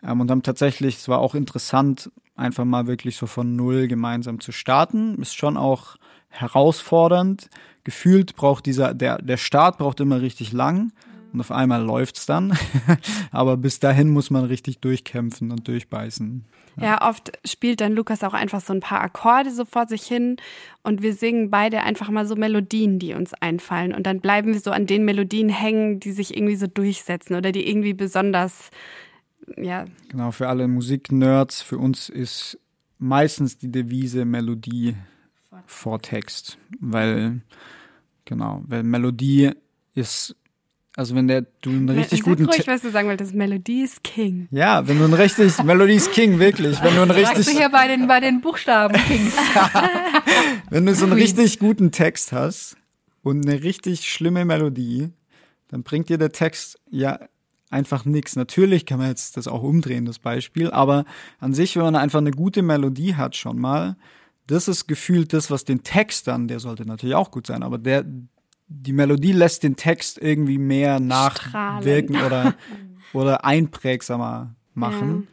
[0.07, 4.41] Ähm, und haben tatsächlich, es war auch interessant, einfach mal wirklich so von Null gemeinsam
[4.41, 5.21] zu starten.
[5.21, 5.97] Ist schon auch
[6.29, 7.49] herausfordernd.
[7.85, 10.93] Gefühlt braucht dieser, der, der Start braucht immer richtig lang
[11.33, 12.57] und auf einmal läuft's dann.
[13.31, 16.45] Aber bis dahin muss man richtig durchkämpfen und durchbeißen.
[16.77, 16.85] Ja.
[16.85, 17.09] ja.
[17.09, 20.37] oft spielt dann Lukas auch einfach so ein paar Akkorde so vor sich hin
[20.83, 23.93] und wir singen beide einfach mal so Melodien, die uns einfallen.
[23.93, 27.53] Und dann bleiben wir so an den Melodien hängen, die sich irgendwie so durchsetzen oder
[27.53, 28.71] die irgendwie besonders
[29.57, 29.87] ja.
[30.09, 32.59] Genau, für alle Musiknerds, für uns ist
[32.99, 34.97] meistens die Devise Melodie
[35.67, 37.41] vor Text, weil,
[38.25, 39.53] genau, weil Melodie
[39.95, 40.37] ist
[40.97, 43.35] also wenn der du einen richtig Sag guten ruhig, Te was du sagen wolltest.
[43.35, 44.47] Melodie ist King.
[44.53, 47.59] Ja, wenn du einen richtig Melody is King wirklich, wenn du einen Sagst du richtig
[47.59, 49.35] hier bei den, bei den Buchstaben, Kings.
[50.71, 52.77] wenn du so einen richtig guten Text hast
[53.23, 55.09] und eine richtig schlimme Melodie,
[55.67, 57.19] dann bringt dir der Text ja
[57.75, 58.37] einfach nichts.
[58.37, 61.05] Natürlich kann man jetzt das auch umdrehen, das Beispiel, aber
[61.41, 63.97] an sich, wenn man einfach eine gute Melodie hat schon mal,
[64.47, 67.79] das ist gefühlt das, was den Text dann, der sollte natürlich auch gut sein, aber
[67.79, 68.05] der,
[68.69, 72.55] die Melodie lässt den Text irgendwie mehr nachwirken oder,
[73.13, 75.29] oder einprägsamer machen.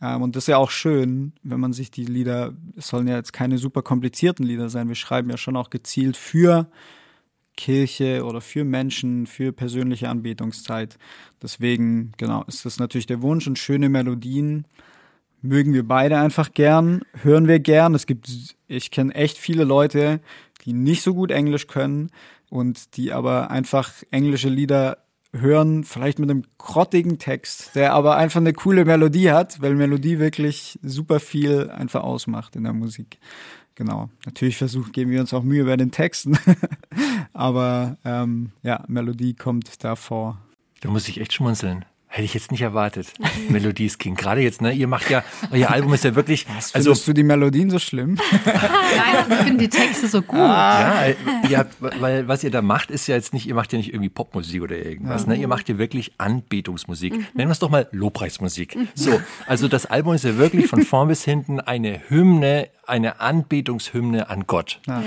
[0.00, 3.16] Ähm, und das ist ja auch schön, wenn man sich die Lieder, es sollen ja
[3.16, 6.70] jetzt keine super komplizierten Lieder sein, wir schreiben ja schon auch gezielt für
[7.60, 10.96] Kirche oder für Menschen, für persönliche Anbetungszeit.
[11.42, 14.64] Deswegen, genau, ist das natürlich der Wunsch und schöne Melodien
[15.42, 17.94] mögen wir beide einfach gern, hören wir gern.
[17.94, 18.28] Es gibt,
[18.66, 20.20] ich kenne echt viele Leute,
[20.64, 22.10] die nicht so gut Englisch können
[22.48, 24.98] und die aber einfach englische Lieder
[25.32, 30.18] hören, vielleicht mit einem grottigen Text, der aber einfach eine coole Melodie hat, weil Melodie
[30.18, 33.18] wirklich super viel einfach ausmacht in der Musik.
[33.80, 34.10] Genau.
[34.26, 36.36] Natürlich versucht, geben wir uns auch Mühe bei den Texten.
[37.32, 40.38] aber ähm, ja, Melodie kommt da vor.
[40.80, 41.84] Da muss ich echt schmunzeln.
[42.12, 43.12] Hätte ich jetzt nicht erwartet.
[43.50, 44.16] Melodie ist King.
[44.16, 44.72] Gerade jetzt, ne?
[44.72, 45.22] Ihr macht ja,
[45.52, 48.18] euer Album ist ja wirklich, Also, also, Findest du die Melodien so schlimm?
[48.44, 50.36] Nein, ich finde die Texte so gut.
[50.36, 51.04] ja,
[51.48, 53.90] ihr habt, weil was ihr da macht, ist ja jetzt nicht, ihr macht ja nicht
[53.90, 55.36] irgendwie Popmusik oder irgendwas, ne?
[55.36, 57.12] Ihr macht ja wirklich Anbetungsmusik.
[57.12, 58.76] Nennen wir es doch mal Lobpreismusik.
[58.96, 59.20] So.
[59.46, 64.48] Also das Album ist ja wirklich von vorn bis hinten eine Hymne, eine Anbetungshymne an
[64.48, 64.80] Gott.
[64.88, 65.00] Ja.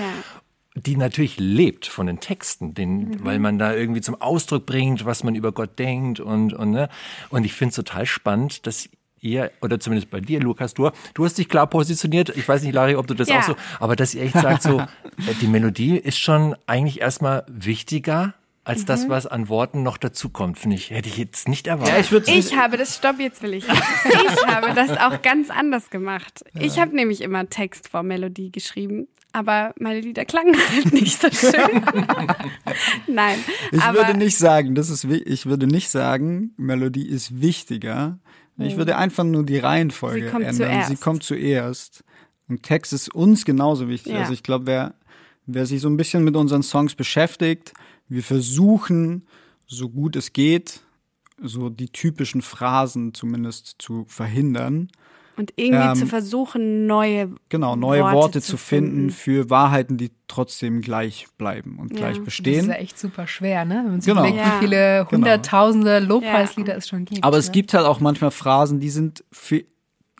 [0.75, 5.23] Die natürlich lebt von den Texten, den, weil man da irgendwie zum Ausdruck bringt, was
[5.23, 6.89] man über Gott denkt und und ne?
[7.29, 8.89] und ich finde es total spannend, dass
[9.21, 12.35] ihr oder zumindest bei dir, Lukas, du, du hast dich klar positioniert.
[12.35, 13.39] Ich weiß nicht, Lari, ob du das Ja.
[13.39, 14.85] auch so, aber dass ihr echt sagt, so äh,
[15.41, 18.33] die Melodie ist schon eigentlich erstmal wichtiger
[18.65, 20.89] als das, was an Worten noch dazukommt, finde ich.
[20.89, 21.93] Hätte ich jetzt nicht erwartet.
[21.95, 23.65] Ja, ich würde Ich habe das, stopp, jetzt will ich.
[24.05, 26.45] Ich habe das auch ganz anders gemacht.
[26.57, 31.29] Ich habe nämlich immer Text vor Melodie geschrieben, aber meine Lieder klangen halt nicht so
[31.29, 31.83] schön.
[33.07, 33.39] Nein,
[33.71, 38.19] Ich würde nicht sagen, das ist, ich würde nicht sagen, Melodie ist wichtiger.
[38.57, 40.29] Ich würde einfach nur die Reihenfolge.
[40.29, 40.53] Sie ändern.
[40.53, 40.89] zuerst.
[40.89, 42.03] Sie kommt zuerst.
[42.47, 44.13] Und Text ist uns genauso wichtig.
[44.13, 44.19] Ja.
[44.19, 44.93] Also ich glaube, wer,
[45.47, 47.73] wer sich so ein bisschen mit unseren Songs beschäftigt,
[48.07, 49.25] wir versuchen,
[49.65, 50.81] so gut es geht,
[51.41, 54.89] so die typischen Phrasen zumindest zu verhindern.
[55.37, 59.09] Und irgendwie ähm, zu versuchen, neue Genau, neue Worte, Worte zu zu finden, finden.
[59.09, 61.97] für Wahrheiten, die trotzdem gleich bleiben und Ja.
[61.99, 62.59] gleich Das Das bestehen.
[62.61, 63.81] ist ja echt super schwer, ne?
[63.83, 64.21] Wenn man sich Genau.
[64.27, 64.53] überlegt, Ja.
[64.55, 66.77] wie viele hunderttausende Lobpreislieder Ja.
[66.77, 67.23] es schon gibt.
[67.23, 67.51] Aber es ne?
[67.53, 69.63] gibt halt auch manchmal Phrasen, die sind für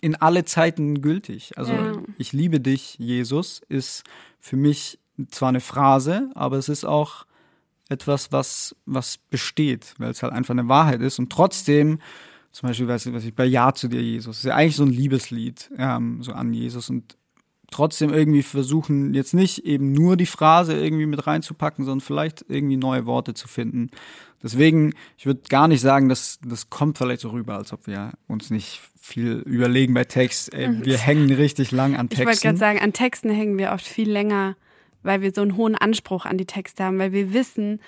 [0.02, 1.58] in alle Zeiten gültig.
[1.58, 1.94] Also Ja.
[2.18, 4.04] ich liebe dich, Jesus, ist
[4.40, 5.00] für mich
[5.30, 7.26] zwar eine Phrase, aber es ist auch
[7.90, 11.20] etwas, was, was besteht, weil es halt einfach eine Wahrheit ist.
[11.20, 12.00] Und trotzdem,
[12.54, 14.84] zum Beispiel, weiß ich, was ich bei Ja zu dir, Jesus, ist ja eigentlich so
[14.84, 16.90] ein Liebeslied, ähm, so an Jesus.
[16.90, 17.18] Und
[17.72, 22.78] trotzdem irgendwie versuchen, jetzt nicht eben nur die Phrase irgendwie mit reinzupacken, sondern vielleicht irgendwie
[22.78, 23.90] neue Worte zu finden.
[24.44, 28.12] Deswegen, ich würde gar nicht sagen, dass das kommt vielleicht so rüber, als ob wir
[28.28, 30.54] uns nicht viel überlegen bei Text.
[30.54, 32.48] Ey, wir hängen richtig lang an Ich wollte Texten.
[32.50, 34.56] gerade sagen, an Texten hängen wir oft viel länger,
[35.02, 37.82] weil wir so einen hohen Anspruch an die Texte haben, weil wir wissen,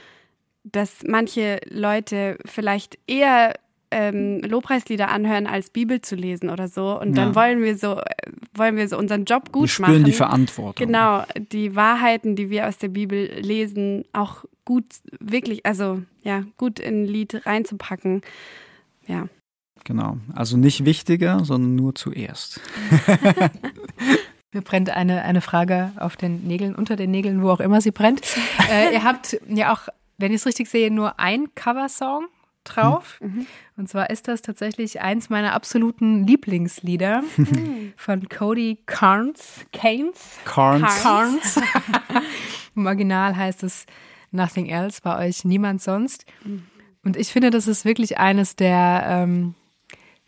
[0.63, 3.53] dass manche Leute vielleicht eher
[3.97, 6.99] ähm, Lobpreislieder anhören, als Bibel zu lesen oder so.
[6.99, 7.35] Und dann Ja.
[7.35, 8.03] wollen wir so, äh,
[8.53, 10.03] wollen wir so unseren Job gut wir spüren machen.
[10.03, 10.85] die Verantwortung.
[10.85, 14.83] Genau, die Wahrheiten, die wir aus der Bibel lesen, auch gut,
[15.21, 18.21] wirklich, also ja, gut in ein Lied reinzupacken.
[19.07, 19.29] Ja.
[19.85, 20.17] Genau.
[20.33, 22.59] Also nicht wichtiger, sondern nur zuerst.
[24.51, 27.91] Mir brennt eine, eine Frage auf den Nägeln, unter den Nägeln, wo auch immer sie
[27.91, 28.21] brennt.
[28.69, 29.87] äh, ihr habt ja auch,
[30.17, 32.25] wenn ich es richtig sehe, nur ein Coversong
[32.65, 33.19] drauf.
[33.77, 37.23] Und zwar ist das tatsächlich eins meiner absoluten Lieblingslieder
[37.95, 39.65] von Cody Carnes.
[39.71, 40.37] Canes?
[40.43, 41.01] Carnes.
[41.01, 41.61] Carnes.
[42.75, 43.85] Im Original heißt es
[44.31, 46.25] Nothing Else, bei euch niemand sonst.
[47.03, 49.55] Und ich finde, das ist wirklich eines der ähm,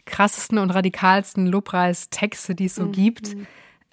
[0.06, 3.36] krassesten und radikalsten Lobpreistexte, die es so gibt.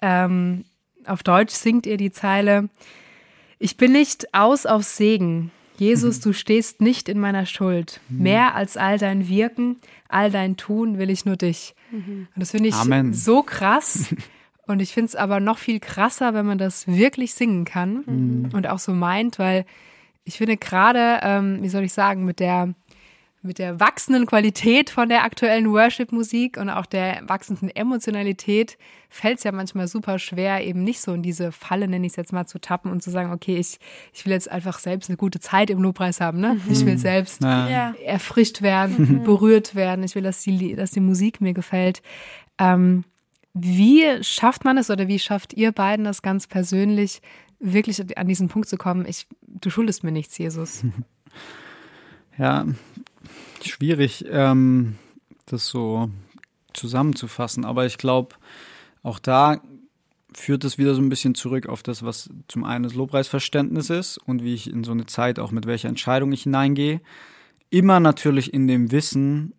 [0.01, 0.65] Ähm,
[1.05, 2.69] auf Deutsch singt ihr die Zeile:
[3.59, 5.51] Ich bin nicht aus auf Segen.
[5.77, 7.99] Jesus, du stehst nicht in meiner Schuld.
[8.09, 11.75] Mehr als all dein Wirken, all dein Tun will ich nur dich.
[11.91, 13.13] Und das finde ich Amen.
[13.13, 14.13] so krass.
[14.67, 18.65] Und ich finde es aber noch viel krasser, wenn man das wirklich singen kann und
[18.65, 19.63] auch so meint, weil
[20.23, 22.73] ich finde gerade, ähm, wie soll ich sagen, mit der
[23.45, 28.77] mit der wachsenden Qualität von der aktuellen Worship-Musik und auch der wachsenden Emotionalität
[29.09, 32.17] fällt es ja manchmal super schwer, eben nicht so in diese Falle, nenne ich es
[32.17, 33.79] jetzt mal, zu tappen und zu sagen, okay, ich,
[34.13, 36.39] ich will jetzt einfach selbst eine gute Zeit im Lobpreis haben.
[36.39, 36.59] Ne?
[36.69, 37.93] Ich will selbst Ja.
[38.03, 40.03] Erfrischt werden, berührt werden.
[40.03, 42.01] Ich will, dass die, dass die Musik mir gefällt.
[42.57, 43.05] Ähm,
[43.53, 47.21] wie schafft man es oder wie schafft ihr beiden das ganz persönlich,
[47.59, 49.05] wirklich an diesen Punkt zu kommen?
[49.07, 50.83] Ich, du schuldest mir nichts, Jesus.
[52.37, 52.65] Ja,
[53.63, 54.95] schwierig, ähm,
[55.45, 56.09] das so
[56.73, 57.65] zusammenzufassen.
[57.65, 58.35] Aber ich glaube,
[59.03, 59.61] auch da
[60.33, 64.17] führt es wieder so ein bisschen zurück auf das, was zum einen das Lobpreisverständnis ist
[64.17, 67.01] und wie ich in so eine Zeit auch mit welcher Entscheidung ich hineingehe.
[67.69, 69.53] Immer natürlich in dem Wissen,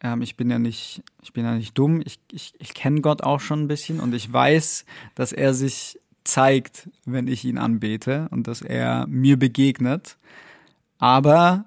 [0.00, 3.22] ähm, ich bin ja nicht, ich bin ja nicht dumm, ich, ich, ich kenne Gott
[3.22, 4.84] auch schon ein bisschen und ich weiß,
[5.14, 10.18] dass er sich zeigt, wenn ich ihn anbete und dass er mir begegnet.
[10.98, 11.64] Aber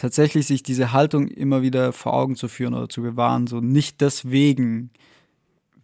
[0.00, 4.00] tatsächlich sich diese Haltung immer wieder vor Augen zu führen oder zu bewahren, so nicht
[4.00, 4.90] deswegen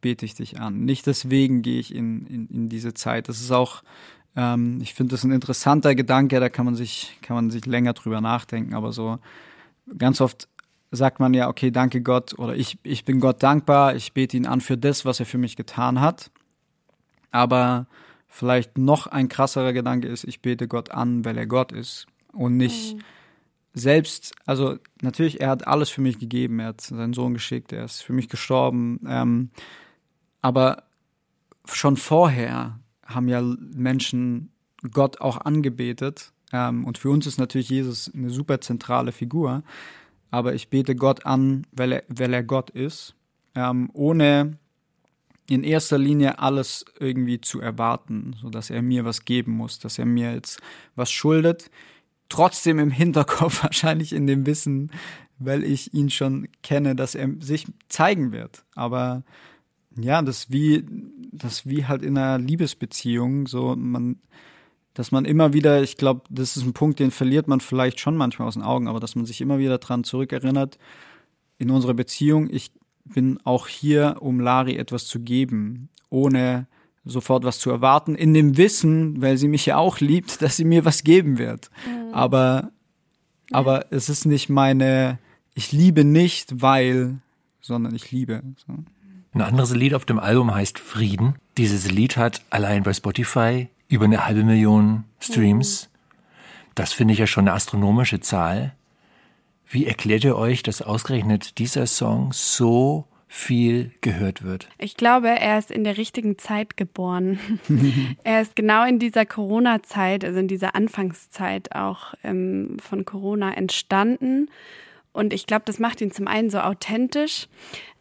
[0.00, 3.28] bete ich dich an, nicht deswegen gehe ich in, in, in diese Zeit.
[3.28, 3.82] Das ist auch,
[4.34, 7.92] ähm, ich finde das ein interessanter Gedanke, da kann man sich, kann man sich länger
[7.92, 9.18] drüber nachdenken, aber so
[9.98, 10.48] ganz oft
[10.90, 14.46] sagt man ja, okay, danke Gott oder ich, ich bin Gott dankbar, ich bete ihn
[14.46, 16.30] an für das, was er für mich getan hat.
[17.32, 17.86] Aber
[18.28, 22.56] vielleicht noch ein krasserer Gedanke ist, ich bete Gott an, weil er Gott ist und
[22.56, 22.96] nicht
[23.78, 27.84] selbst, also natürlich, er hat alles für mich gegeben, er hat seinen Sohn geschickt, er
[27.84, 29.50] ist für mich gestorben, ähm,
[30.40, 30.84] aber
[31.66, 34.50] schon vorher haben ja Menschen
[34.92, 39.62] Gott auch angebetet ähm, und für uns ist natürlich Jesus eine super zentrale Figur,
[40.30, 43.14] aber ich bete Gott an, weil er, weil er Gott ist,
[43.54, 44.56] ähm, ohne
[45.50, 49.98] in erster Linie alles irgendwie zu erwarten, so dass er mir was geben muss, dass
[49.98, 50.62] er mir jetzt
[50.94, 51.70] was schuldet.
[52.28, 54.90] Trotzdem im Hinterkopf wahrscheinlich in dem Wissen,
[55.38, 58.64] weil ich ihn schon kenne, dass er sich zeigen wird.
[58.74, 59.22] Aber
[59.98, 60.84] ja, das wie
[61.32, 64.16] das wie halt in einer Liebesbeziehung, so man
[64.96, 68.16] dass man immer wieder, ich glaube, das ist ein Punkt, den verliert man vielleicht schon
[68.16, 70.78] manchmal aus den Augen, aber dass man sich immer wieder dran zurückerinnert,
[71.58, 72.72] in unserer Beziehung, ich
[73.04, 76.66] bin auch hier, um Lari etwas zu geben, ohne
[77.04, 80.64] sofort was zu erwarten, in dem Wissen, weil sie mich ja auch liebt, dass sie
[80.64, 81.70] mir was geben wird.
[82.16, 82.70] Aber,
[83.52, 85.18] aber es ist nicht meine,
[85.54, 87.18] ich liebe nicht, weil,
[87.60, 88.42] sondern ich liebe.
[88.66, 88.72] So.
[89.34, 91.34] Ein anderes Lied auf dem Album heißt Frieden.
[91.58, 95.90] Dieses Lied hat allein bei Spotify über eine halbe Million Streams.
[96.74, 98.74] Das finde ich ja schon eine astronomische Zahl.
[99.68, 104.68] Wie erklärt ihr euch, dass ausgerechnet dieser Song so viel gehört wird?
[104.78, 107.38] Ich glaube, er ist in der richtigen Zeit geboren.
[108.24, 114.48] er ist genau in dieser Corona-Zeit, also in dieser Anfangszeit auch ähm, von Corona entstanden.
[115.12, 117.48] Und ich glaube, das macht ihn zum einen so authentisch.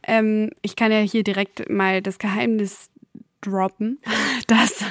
[0.04, 2.92] Ähm, ich kann ja hier direkt mal das Geheimnis
[3.42, 4.00] droppen,
[4.48, 4.84] dass,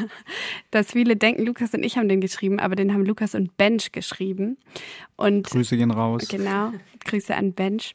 [0.70, 3.92] dass viele denken, Lukas und ich haben den geschrieben, aber den haben Lukas und Bench
[3.92, 4.56] geschrieben.
[5.16, 6.26] Und Grüße gehen raus.
[6.28, 6.72] Genau,
[7.04, 7.94] Grüße an Bench.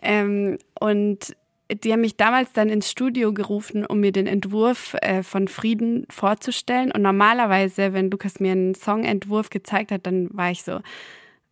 [0.00, 1.36] Ähm, und
[1.70, 6.06] die haben mich damals dann ins Studio gerufen, um mir den Entwurf äh, von Frieden
[6.10, 6.92] vorzustellen.
[6.92, 10.80] Und normalerweise, wenn Lukas mir einen Songentwurf gezeigt hat, dann war ich so,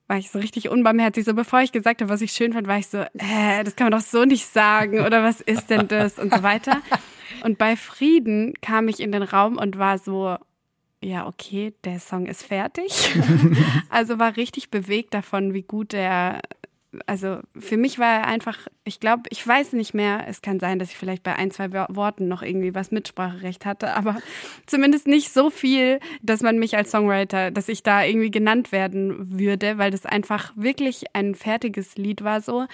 [0.08, 1.24] war ich so richtig unbarmherzig.
[1.24, 3.86] So bevor ich gesagt habe, was ich schön fand, war ich so, äh, das kann
[3.86, 6.82] man doch so nicht sagen oder was ist denn das und so weiter.
[7.44, 10.36] Und bei Frieden kam ich in den Raum und war so,
[11.02, 13.16] ja, okay, der Song ist fertig.
[13.88, 16.40] also war richtig bewegt davon, wie gut der,
[17.07, 20.90] also für mich war einfach, ich glaube, ich weiß nicht mehr, es kann sein, dass
[20.90, 24.18] ich vielleicht bei ein, zwei Wo- Worten noch irgendwie was Mitspracherecht hatte, aber
[24.66, 29.38] zumindest nicht so viel, dass man mich als Songwriter, dass ich da irgendwie genannt werden
[29.38, 32.66] würde, weil das einfach wirklich ein fertiges Lied war so.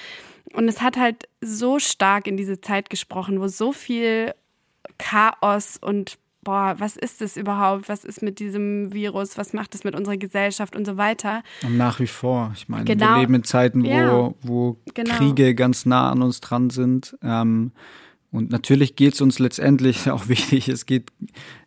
[0.55, 4.35] Und es hat halt so stark in diese Zeit gesprochen, wo so viel
[4.99, 7.90] Chaos und boah, was ist das überhaupt?
[7.90, 9.36] Was ist mit diesem Virus?
[9.36, 11.42] Was macht es mit unserer Gesellschaft und so weiter?
[11.62, 12.53] Und nach wie vor.
[12.57, 13.16] Ich meine, Genau.
[13.16, 14.34] wir leben in Zeiten, wo, Ja.
[14.40, 15.14] wo Genau.
[15.16, 17.18] Kriege ganz nah an uns dran sind.
[17.22, 17.72] Ähm,
[18.30, 21.11] und natürlich geht es uns letztendlich auch wichtig, es geht,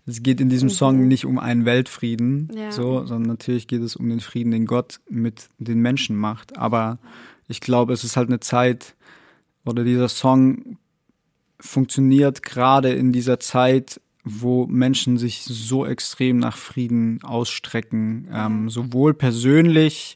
[0.07, 2.57] es geht in diesem Song nicht um einen Weltfrieden, Mhm.
[2.57, 2.71] Ja.
[2.71, 6.57] so, sondern natürlich geht es um den Frieden, den Gott mit den Menschen macht.
[6.57, 6.97] Aber
[7.47, 8.95] ich glaube, es ist halt eine Zeit,
[9.63, 10.77] oder dieser Song
[11.59, 19.13] funktioniert gerade in dieser Zeit, wo Menschen sich so extrem nach Frieden ausstrecken, ähm, sowohl
[19.13, 20.15] persönlich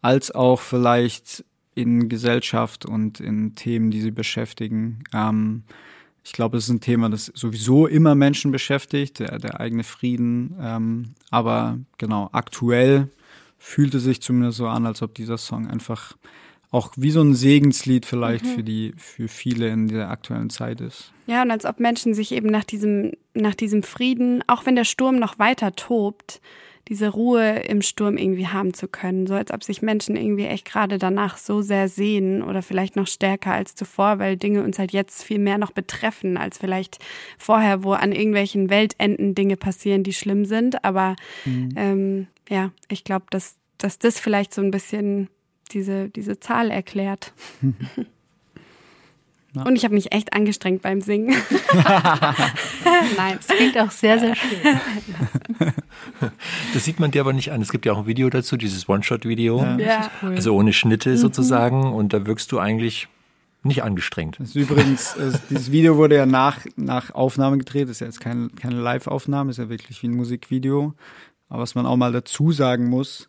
[0.00, 5.04] als auch vielleicht in Gesellschaft und in Themen, die sie beschäftigen.
[5.12, 5.64] Ähm,
[6.24, 10.56] ich glaube, es ist ein Thema, das sowieso immer Menschen beschäftigt, der, der eigene Frieden.
[10.58, 13.10] Ähm, aber genau, aktuell
[13.58, 16.16] fühlt es sich zumindest so an, als ob dieser Song einfach
[16.74, 21.12] auch wie so ein Segenslied vielleicht für die, für viele in der aktuellen Zeit ist.
[21.28, 24.84] Ja, und als ob Menschen sich eben nach diesem, nach diesem Frieden, auch wenn der
[24.84, 26.40] Sturm noch weiter tobt,
[26.88, 29.28] diese Ruhe im Sturm irgendwie haben zu können.
[29.28, 33.06] So als ob sich Menschen irgendwie echt gerade danach so sehr sehen oder vielleicht noch
[33.06, 36.98] stärker als zuvor, weil Dinge uns halt jetzt viel mehr noch betreffen als vielleicht
[37.38, 40.84] vorher, wo an irgendwelchen Weltenden Dinge passieren, die schlimm sind.
[40.84, 41.14] Aber
[41.76, 45.28] ähm, ja, ich glaube, dass, dass das vielleicht so ein bisschen
[45.74, 47.32] diese, diese Zahl erklärt.
[49.54, 51.28] Und ich habe mich echt angestrengt beim Singen.
[53.16, 53.38] Nein.
[53.38, 54.58] Das klingt auch sehr, sehr schön.
[56.72, 57.62] Das sieht man dir aber nicht an.
[57.62, 59.64] Es gibt ja auch ein Video dazu, dieses One-Shot-Video.
[59.78, 60.10] Ja.
[60.22, 61.92] Also ohne Schnitte sozusagen.
[61.92, 63.06] Und da wirkst du eigentlich
[63.64, 64.38] nicht angestrengt.
[64.38, 68.20] Das ist übrigens, äh, dieses Video wurde ja nach, nach Aufnahme gedreht, ist ja jetzt
[68.20, 70.94] keine, keine Live-Aufnahme, ist ja wirklich wie ein Musikvideo.
[71.48, 73.28] Aber was man auch mal dazu sagen muss,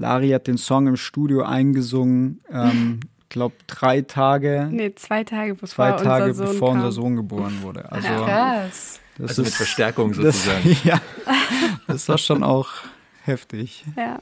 [0.00, 5.68] Lari hat den Song im Studio eingesungen, ähm, glaube drei Tage, Nee, zwei Tage bevor
[5.68, 7.84] zwei Tage unser Sohn bevor unser Sohn geboren wurde.
[7.92, 9.00] Also, Krass.
[9.18, 10.76] das Also mit ist, Verstärkung das, sozusagen.
[10.84, 11.00] ja,
[11.86, 12.68] das war schon auch
[13.24, 13.84] heftig.
[13.94, 14.18] Ja.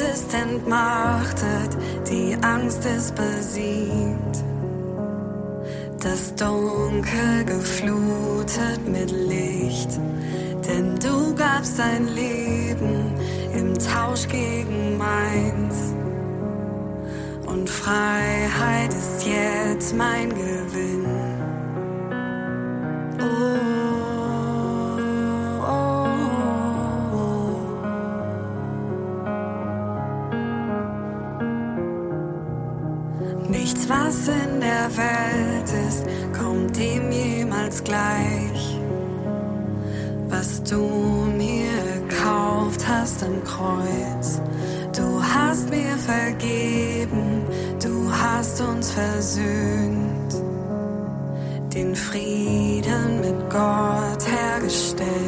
[0.00, 1.76] Ist entmachtet,
[2.10, 4.44] die Angst ist besiegt.
[6.00, 9.98] Das Dunkel geflutet mit Licht,
[10.68, 13.12] denn du gabst dein Leben
[13.54, 15.94] im Tausch gegen meins.
[17.46, 21.06] Und Freiheit ist jetzt mein Gewinn.
[23.20, 23.67] Oh,
[34.96, 36.04] Welt ist,
[36.38, 38.78] kommt dem jemals gleich.
[40.28, 40.82] Was du
[41.36, 41.70] mir
[42.08, 44.40] gekauft hast am Kreuz.
[44.96, 47.42] Du hast mir vergeben,
[47.82, 50.34] du hast uns versöhnt.
[51.74, 55.27] Den Frieden mit Gott hergestellt.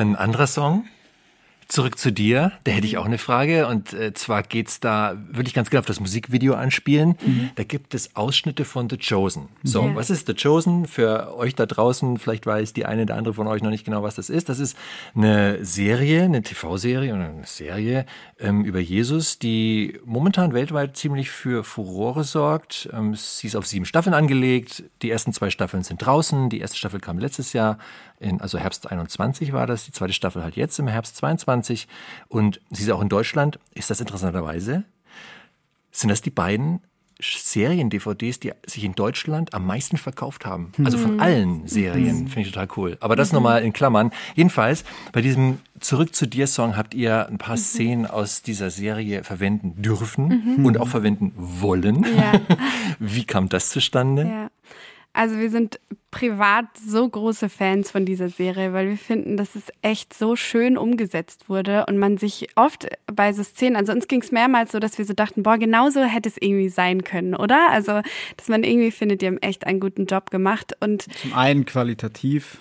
[0.00, 0.84] Ein anderer Song.
[1.68, 3.66] Zurück zu dir, da hätte ich auch eine Frage.
[3.68, 7.16] Und äh, zwar geht's da, würde ich ganz gerne auf das Musikvideo anspielen.
[7.54, 9.48] Da gibt es Ausschnitte von The Chosen.
[9.62, 9.94] So, Ja.
[9.94, 10.86] was ist The Chosen?
[10.86, 14.02] Für euch da draußen, vielleicht weiß die eine oder andere von euch noch nicht genau,
[14.02, 14.48] was das ist.
[14.48, 14.76] Das ist
[15.14, 18.04] eine Serie, eine TV-Serie oder eine Serie
[18.40, 22.88] ähm, über Jesus, die momentan weltweit ziemlich für Furore sorgt.
[22.92, 24.84] Ähm, sie ist auf sieben Staffeln angelegt.
[25.02, 26.48] Die ersten zwei Staffeln sind draußen.
[26.48, 27.78] Die erste Staffel kam letztes Jahr,
[28.18, 29.84] in, also Herbst 21 war das.
[29.84, 31.86] Die zweite Staffel halt jetzt im Herbst 22.
[32.28, 33.58] Und sie ist auch in Deutschland.
[33.74, 34.84] Ist das interessanterweise?
[35.92, 36.80] Sind das die beiden
[37.22, 40.72] Serien-DVDs, die sich in Deutschland am meisten verkauft haben?
[40.84, 42.28] Also von allen Serien.
[42.28, 42.96] Finde ich total cool.
[43.00, 44.10] Aber das nochmal in Klammern.
[44.34, 49.24] Jedenfalls, bei diesem Zurück zu dir Song habt ihr ein paar Szenen aus dieser Serie
[49.24, 52.04] verwenden dürfen und auch verwenden wollen.
[52.04, 52.32] Ja.
[52.98, 54.24] Wie kam das zustande?
[54.24, 54.50] Ja.
[55.12, 55.80] Also wir sind
[56.12, 60.78] privat so große Fans von dieser Serie, weil wir finden, dass es echt so schön
[60.78, 64.78] umgesetzt wurde und man sich oft bei so Szenen, also uns ging es mehrmals so,
[64.78, 67.70] dass wir so dachten, boah, genauso hätte es irgendwie sein können, oder?
[67.70, 68.02] Also,
[68.36, 72.58] dass man irgendwie findet, die haben echt einen guten Job gemacht und Zum einen qualitativ.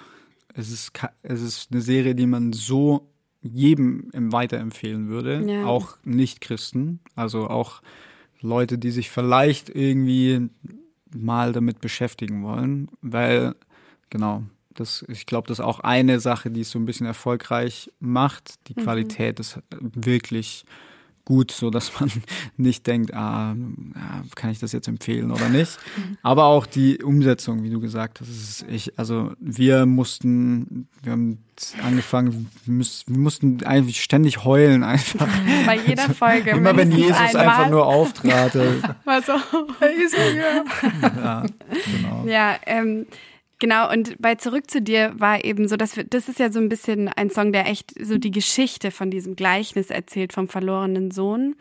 [0.55, 0.91] Es ist,
[1.21, 3.09] es ist eine Serie, die man so
[3.41, 5.43] jedem weiterempfehlen würde.
[5.45, 5.65] Ja.
[5.65, 6.99] Auch Nicht-Christen.
[7.15, 7.81] Also auch
[8.41, 10.49] Leute, die sich vielleicht irgendwie
[11.15, 12.89] mal damit beschäftigen wollen.
[13.01, 13.55] Weil,
[14.09, 17.91] genau, das, ich glaube, das ist auch eine Sache, die es so ein bisschen erfolgreich
[17.99, 18.67] macht.
[18.67, 20.65] Die Qualität ist wirklich
[21.29, 22.11] gut, so dass man
[22.57, 23.55] nicht denkt, ah,
[24.35, 25.77] kann ich das jetzt empfehlen oder nicht.
[26.23, 31.37] Aber auch die Umsetzung, wie du gesagt hast, ist ich, also wir mussten, wir haben
[31.83, 35.27] angefangen, wir, mussten eigentlich ständig heulen einfach.
[35.67, 36.49] bei jeder Folge.
[36.49, 38.55] Immer wenn Jesus einmal einfach nur auftrat.
[39.05, 41.45] war so, ja,
[41.85, 42.25] genau.
[42.25, 43.05] Ja, ähm,
[43.59, 46.59] Genau, und bei Zurück zu dir war eben so, dass wir, das ist ja so
[46.59, 51.11] ein bisschen ein Song, der echt so die Geschichte von diesem Gleichnis erzählt vom verlorenen
[51.11, 51.55] Sohn.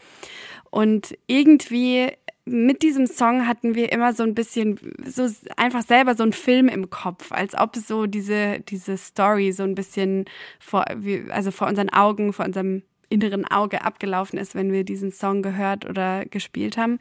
[0.70, 2.12] Und irgendwie
[2.44, 6.68] mit diesem Song hatten wir immer so ein bisschen, so einfach selber so einen Film
[6.68, 10.24] im Kopf, als ob so diese, diese Story so ein bisschen
[10.60, 10.84] vor,
[11.30, 15.86] also vor unseren Augen, vor unserem inneren Auge abgelaufen ist, wenn wir diesen Song gehört
[15.86, 16.98] oder gespielt haben.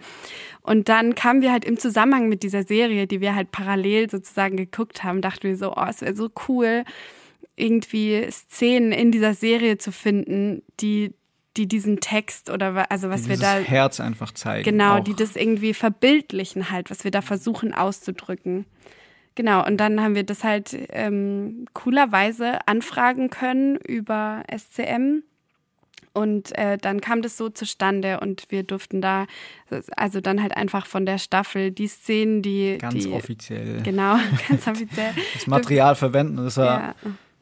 [0.62, 4.58] Und dann kamen wir halt im Zusammenhang mit dieser Serie, die wir halt parallel sozusagen
[4.58, 6.84] geguckt haben, dachten wir so, oh, es wäre so cool,
[7.56, 11.14] irgendwie Szenen in dieser Serie zu finden, die
[11.58, 14.64] die diesen Text oder also was die wir da Herz einfach zeigen.
[14.64, 15.04] Genau, auch.
[15.04, 18.66] die das irgendwie verbildlichen halt, was wir da versuchen auszudrücken.
[19.34, 25.24] Genau, und dann haben wir das halt ähm, coolerweise anfragen können über SCM.
[26.18, 29.28] Und äh, dann kam das so zustande und wir durften da,
[29.96, 32.80] also dann halt einfach von der Staffel die Szenen, die.
[32.80, 33.84] Ganz die, offiziell.
[33.84, 34.16] Genau,
[34.50, 35.14] ganz offiziell.
[35.36, 36.38] Das Material verwenden.
[36.38, 36.96] Das war, ja.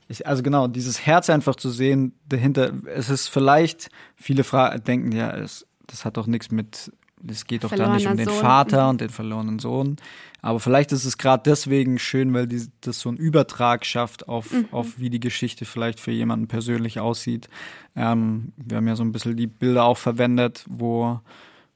[0.09, 5.13] Ich, also genau, dieses Herz einfach zu sehen dahinter, es ist vielleicht, viele Fra denken
[5.13, 6.91] ja, es, das hat doch nichts mit,
[7.30, 8.36] es geht doch da nicht um den Sohn.
[8.36, 8.89] Vater mhm.
[8.91, 9.97] und den verlorenen Sohn.
[10.41, 14.51] Aber vielleicht ist es gerade deswegen schön, weil die, das so einen Übertrag schafft auf,
[14.51, 14.67] mhm.
[14.71, 17.49] auf wie die Geschichte vielleicht für jemanden persönlich aussieht.
[17.95, 21.19] Ähm, wir haben ja so ein bisschen die Bilder auch verwendet, wo,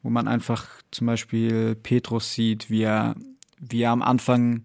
[0.04, 3.16] wo man einfach zum Beispiel Petrus sieht, wie er,
[3.60, 4.64] wie er am Anfang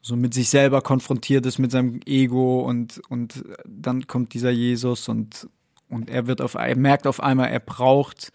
[0.00, 5.08] so mit sich selber konfrontiert ist, mit seinem Ego und, und dann kommt dieser Jesus
[5.08, 5.48] und,
[5.88, 8.32] und er wird auf, er merkt auf einmal, er braucht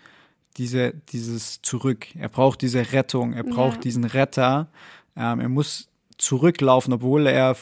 [0.58, 2.08] diese, dieses Zurück.
[2.16, 3.34] Er braucht diese Rettung.
[3.34, 3.82] Er braucht ja.
[3.82, 4.68] diesen Retter.
[5.16, 7.56] Ähm, er muss zurücklaufen, obwohl er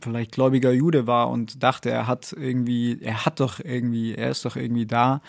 [0.00, 4.44] vielleicht gläubiger Jude war und dachte, er hat irgendwie, er hat doch irgendwie, er ist
[4.44, 5.20] doch irgendwie da.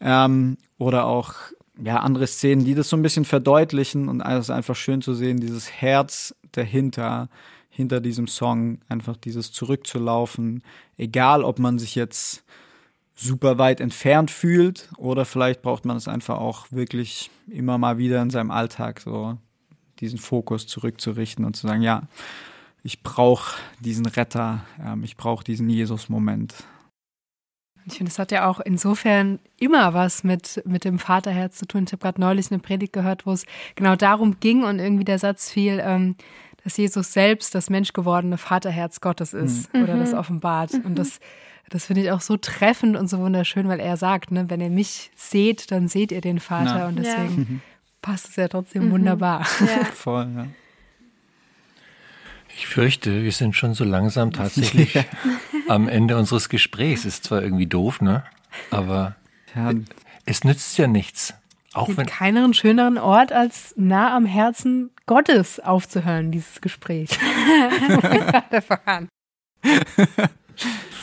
[0.00, 1.34] Ähm, oder auch
[1.82, 5.14] ja andere Szenen, die das so ein bisschen verdeutlichen und es ist einfach schön zu
[5.14, 7.28] sehen, dieses Herz dahinter,
[7.68, 10.62] hinter diesem Song, einfach dieses zurückzulaufen,
[10.96, 12.44] egal ob man sich jetzt
[13.16, 18.20] super weit entfernt fühlt oder vielleicht braucht man es einfach auch wirklich immer mal wieder
[18.22, 19.38] in seinem Alltag so
[20.00, 22.02] diesen Fokus zurückzurichten und zu sagen, ja,
[22.82, 26.54] ich brauche diesen Retter, ähm, ich brauche diesen Jesus-Moment.
[27.86, 31.84] Ich finde, es hat ja auch insofern immer was mit, mit dem Vaterherz zu tun.
[31.86, 33.46] Ich habe gerade neulich eine Predigt gehört, wo es
[33.76, 36.16] genau darum ging und irgendwie der Satz fiel, ähm,
[36.64, 39.84] dass Jesus selbst das menschgewordene Vaterherz Gottes ist mhm.
[39.84, 40.18] oder das mhm.
[40.18, 40.72] offenbart.
[40.72, 40.80] Mhm.
[40.82, 41.20] Und das,
[41.70, 44.70] das finde ich auch so treffend und so wunderschön, weil er sagt, ne, wenn ihr
[44.70, 46.78] mich seht, dann seht ihr den Vater.
[46.78, 46.88] Na.
[46.88, 47.58] Und deswegen ja.
[48.02, 48.92] passt es ja trotzdem mhm.
[48.92, 49.46] wunderbar.
[49.60, 49.84] Ja.
[49.94, 50.46] Voll, ja.
[52.56, 55.04] Ich fürchte, wir sind schon so langsam tatsächlich ja.
[55.68, 57.04] am Ende unseres Gesprächs.
[57.04, 58.24] Ist zwar irgendwie doof, ne?
[58.70, 59.16] Aber
[59.54, 59.72] ja.
[60.24, 61.34] es nützt ja nichts.
[61.74, 67.10] Auch gibt wenn keinen schöneren Ort, als nah am Herzen Gottes aufzuhören, dieses Gespräch.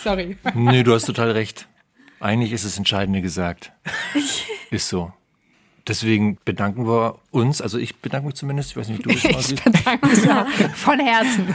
[0.04, 0.38] Sorry.
[0.54, 1.68] Nee, du hast total recht.
[2.20, 3.72] Eigentlich ist das Entscheidende gesagt.
[4.72, 5.12] Ist so.
[5.88, 9.52] Deswegen bedanken wir uns, also ich bedanke mich zumindest, ich weiß nicht, wie du das
[9.52, 11.54] Ich bedanke mich auch von Herzen.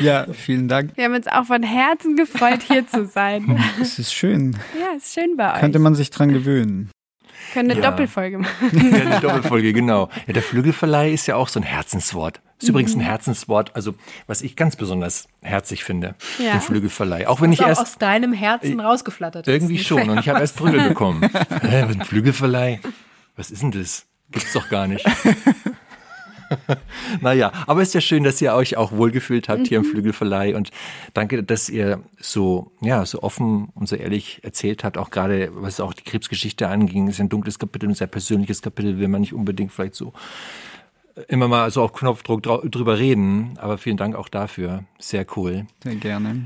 [0.00, 0.96] Ja, vielen Dank.
[0.96, 3.62] Wir haben uns auch von Herzen gefreut, hier zu sein.
[3.80, 4.56] Es ist schön.
[4.80, 5.60] Ja, es ist schön bei euch.
[5.60, 6.90] Könnte man sich dran gewöhnen.
[7.52, 7.90] Können eine ja.
[7.90, 8.70] Doppelfolge machen.
[8.72, 10.08] Ja, eine Doppelfolge, genau.
[10.26, 12.40] Ja, der Flügelverleih ist ja auch so ein Herzenswort.
[12.58, 12.70] Ist mhm.
[12.70, 13.94] übrigens ein Herzenswort, also
[14.26, 16.52] was ich ganz besonders herzig finde, ja.
[16.52, 17.26] den Flügelverleih.
[17.26, 20.80] Auch wenn ich erst aus deinem Herzen rausgeflattert Irgendwie schon und ich habe erst Prügel
[20.88, 21.28] bekommen.
[21.62, 22.80] Hä, ein Flügelverleih?
[23.36, 24.06] Was ist denn das?
[24.30, 25.04] Gibt's doch gar nicht.
[27.20, 29.90] naja, aber es ist ja schön, dass ihr euch auch wohlgefühlt habt hier im mhm.
[29.90, 30.70] Flügelverleih und
[31.14, 35.80] danke, dass ihr so, ja, so offen und so ehrlich erzählt habt, auch gerade was
[35.80, 39.32] auch die Krebsgeschichte anging, ist ein dunkles Kapitel, ein sehr persönliches Kapitel, will man nicht
[39.32, 40.12] unbedingt vielleicht so
[41.28, 44.84] immer mal so auf Knopfdruck drüber reden, aber vielen Dank auch dafür.
[44.98, 45.66] Sehr cool.
[45.82, 46.42] Sehr gerne.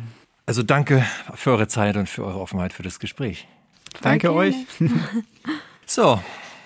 [0.47, 3.47] Also danke für eure Zeit und für eure Offenheit für das Gespräch.
[4.03, 4.55] Danke euch.
[5.87, 6.21] so,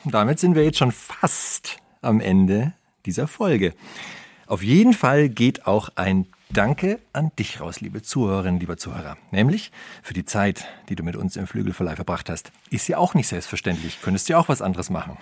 [0.05, 2.75] damit sind wir jetzt schon fast am Ende
[3.07, 3.75] dieser Folge.
[4.47, 9.17] Auf jeden Fall geht auch ein Danke an dich raus, liebe Zuhörerinnen, lieber Zuhörer.
[9.33, 12.53] Nämlich für die Zeit, die du mit uns im Flügelverleih verbracht hast.
[12.71, 14.01] Ist ja auch nicht selbstverständlich.
[14.03, 15.17] Könntest ja auch was anderes machen.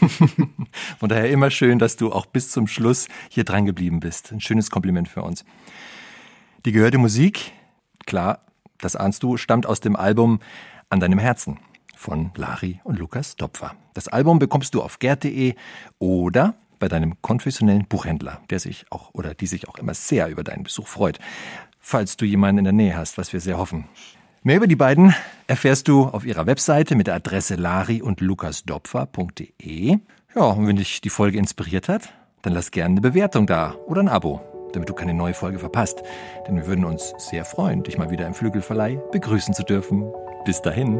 [0.98, 4.32] Von daher immer schön, dass du auch bis zum Schluss hier dran geblieben bist.
[4.32, 5.44] Ein schönes Kompliment für uns.
[6.64, 7.52] Die gehörte Musik,
[8.06, 8.40] klar,
[8.78, 10.40] das ahnst du, stammt aus dem Album
[10.88, 11.58] An deinem Herzen
[11.96, 13.74] von Lari und Lukas Dopfer.
[13.92, 15.54] Das Album bekommst du auf gerd.de
[15.98, 20.44] oder bei deinem konfessionellen Buchhändler, der sich auch oder die sich auch immer sehr über
[20.44, 21.18] deinen Besuch freut.
[21.80, 23.86] Falls du jemanden in der Nähe hast, was wir sehr hoffen.
[24.42, 25.14] Mehr über die beiden
[25.46, 29.98] erfährst du auf ihrer Webseite mit der Adresse lari und lukasdopfer.de.
[30.34, 34.00] Ja, und wenn dich die Folge inspiriert hat, dann lass gerne eine Bewertung da oder
[34.00, 34.40] ein Abo.
[34.72, 36.02] damit du keine neue Folge verpasst.
[36.46, 40.12] Denn wir würden uns sehr freuen, dich mal wieder im Flügelverleih begrüßen zu dürfen.
[40.44, 40.98] Bis dahin.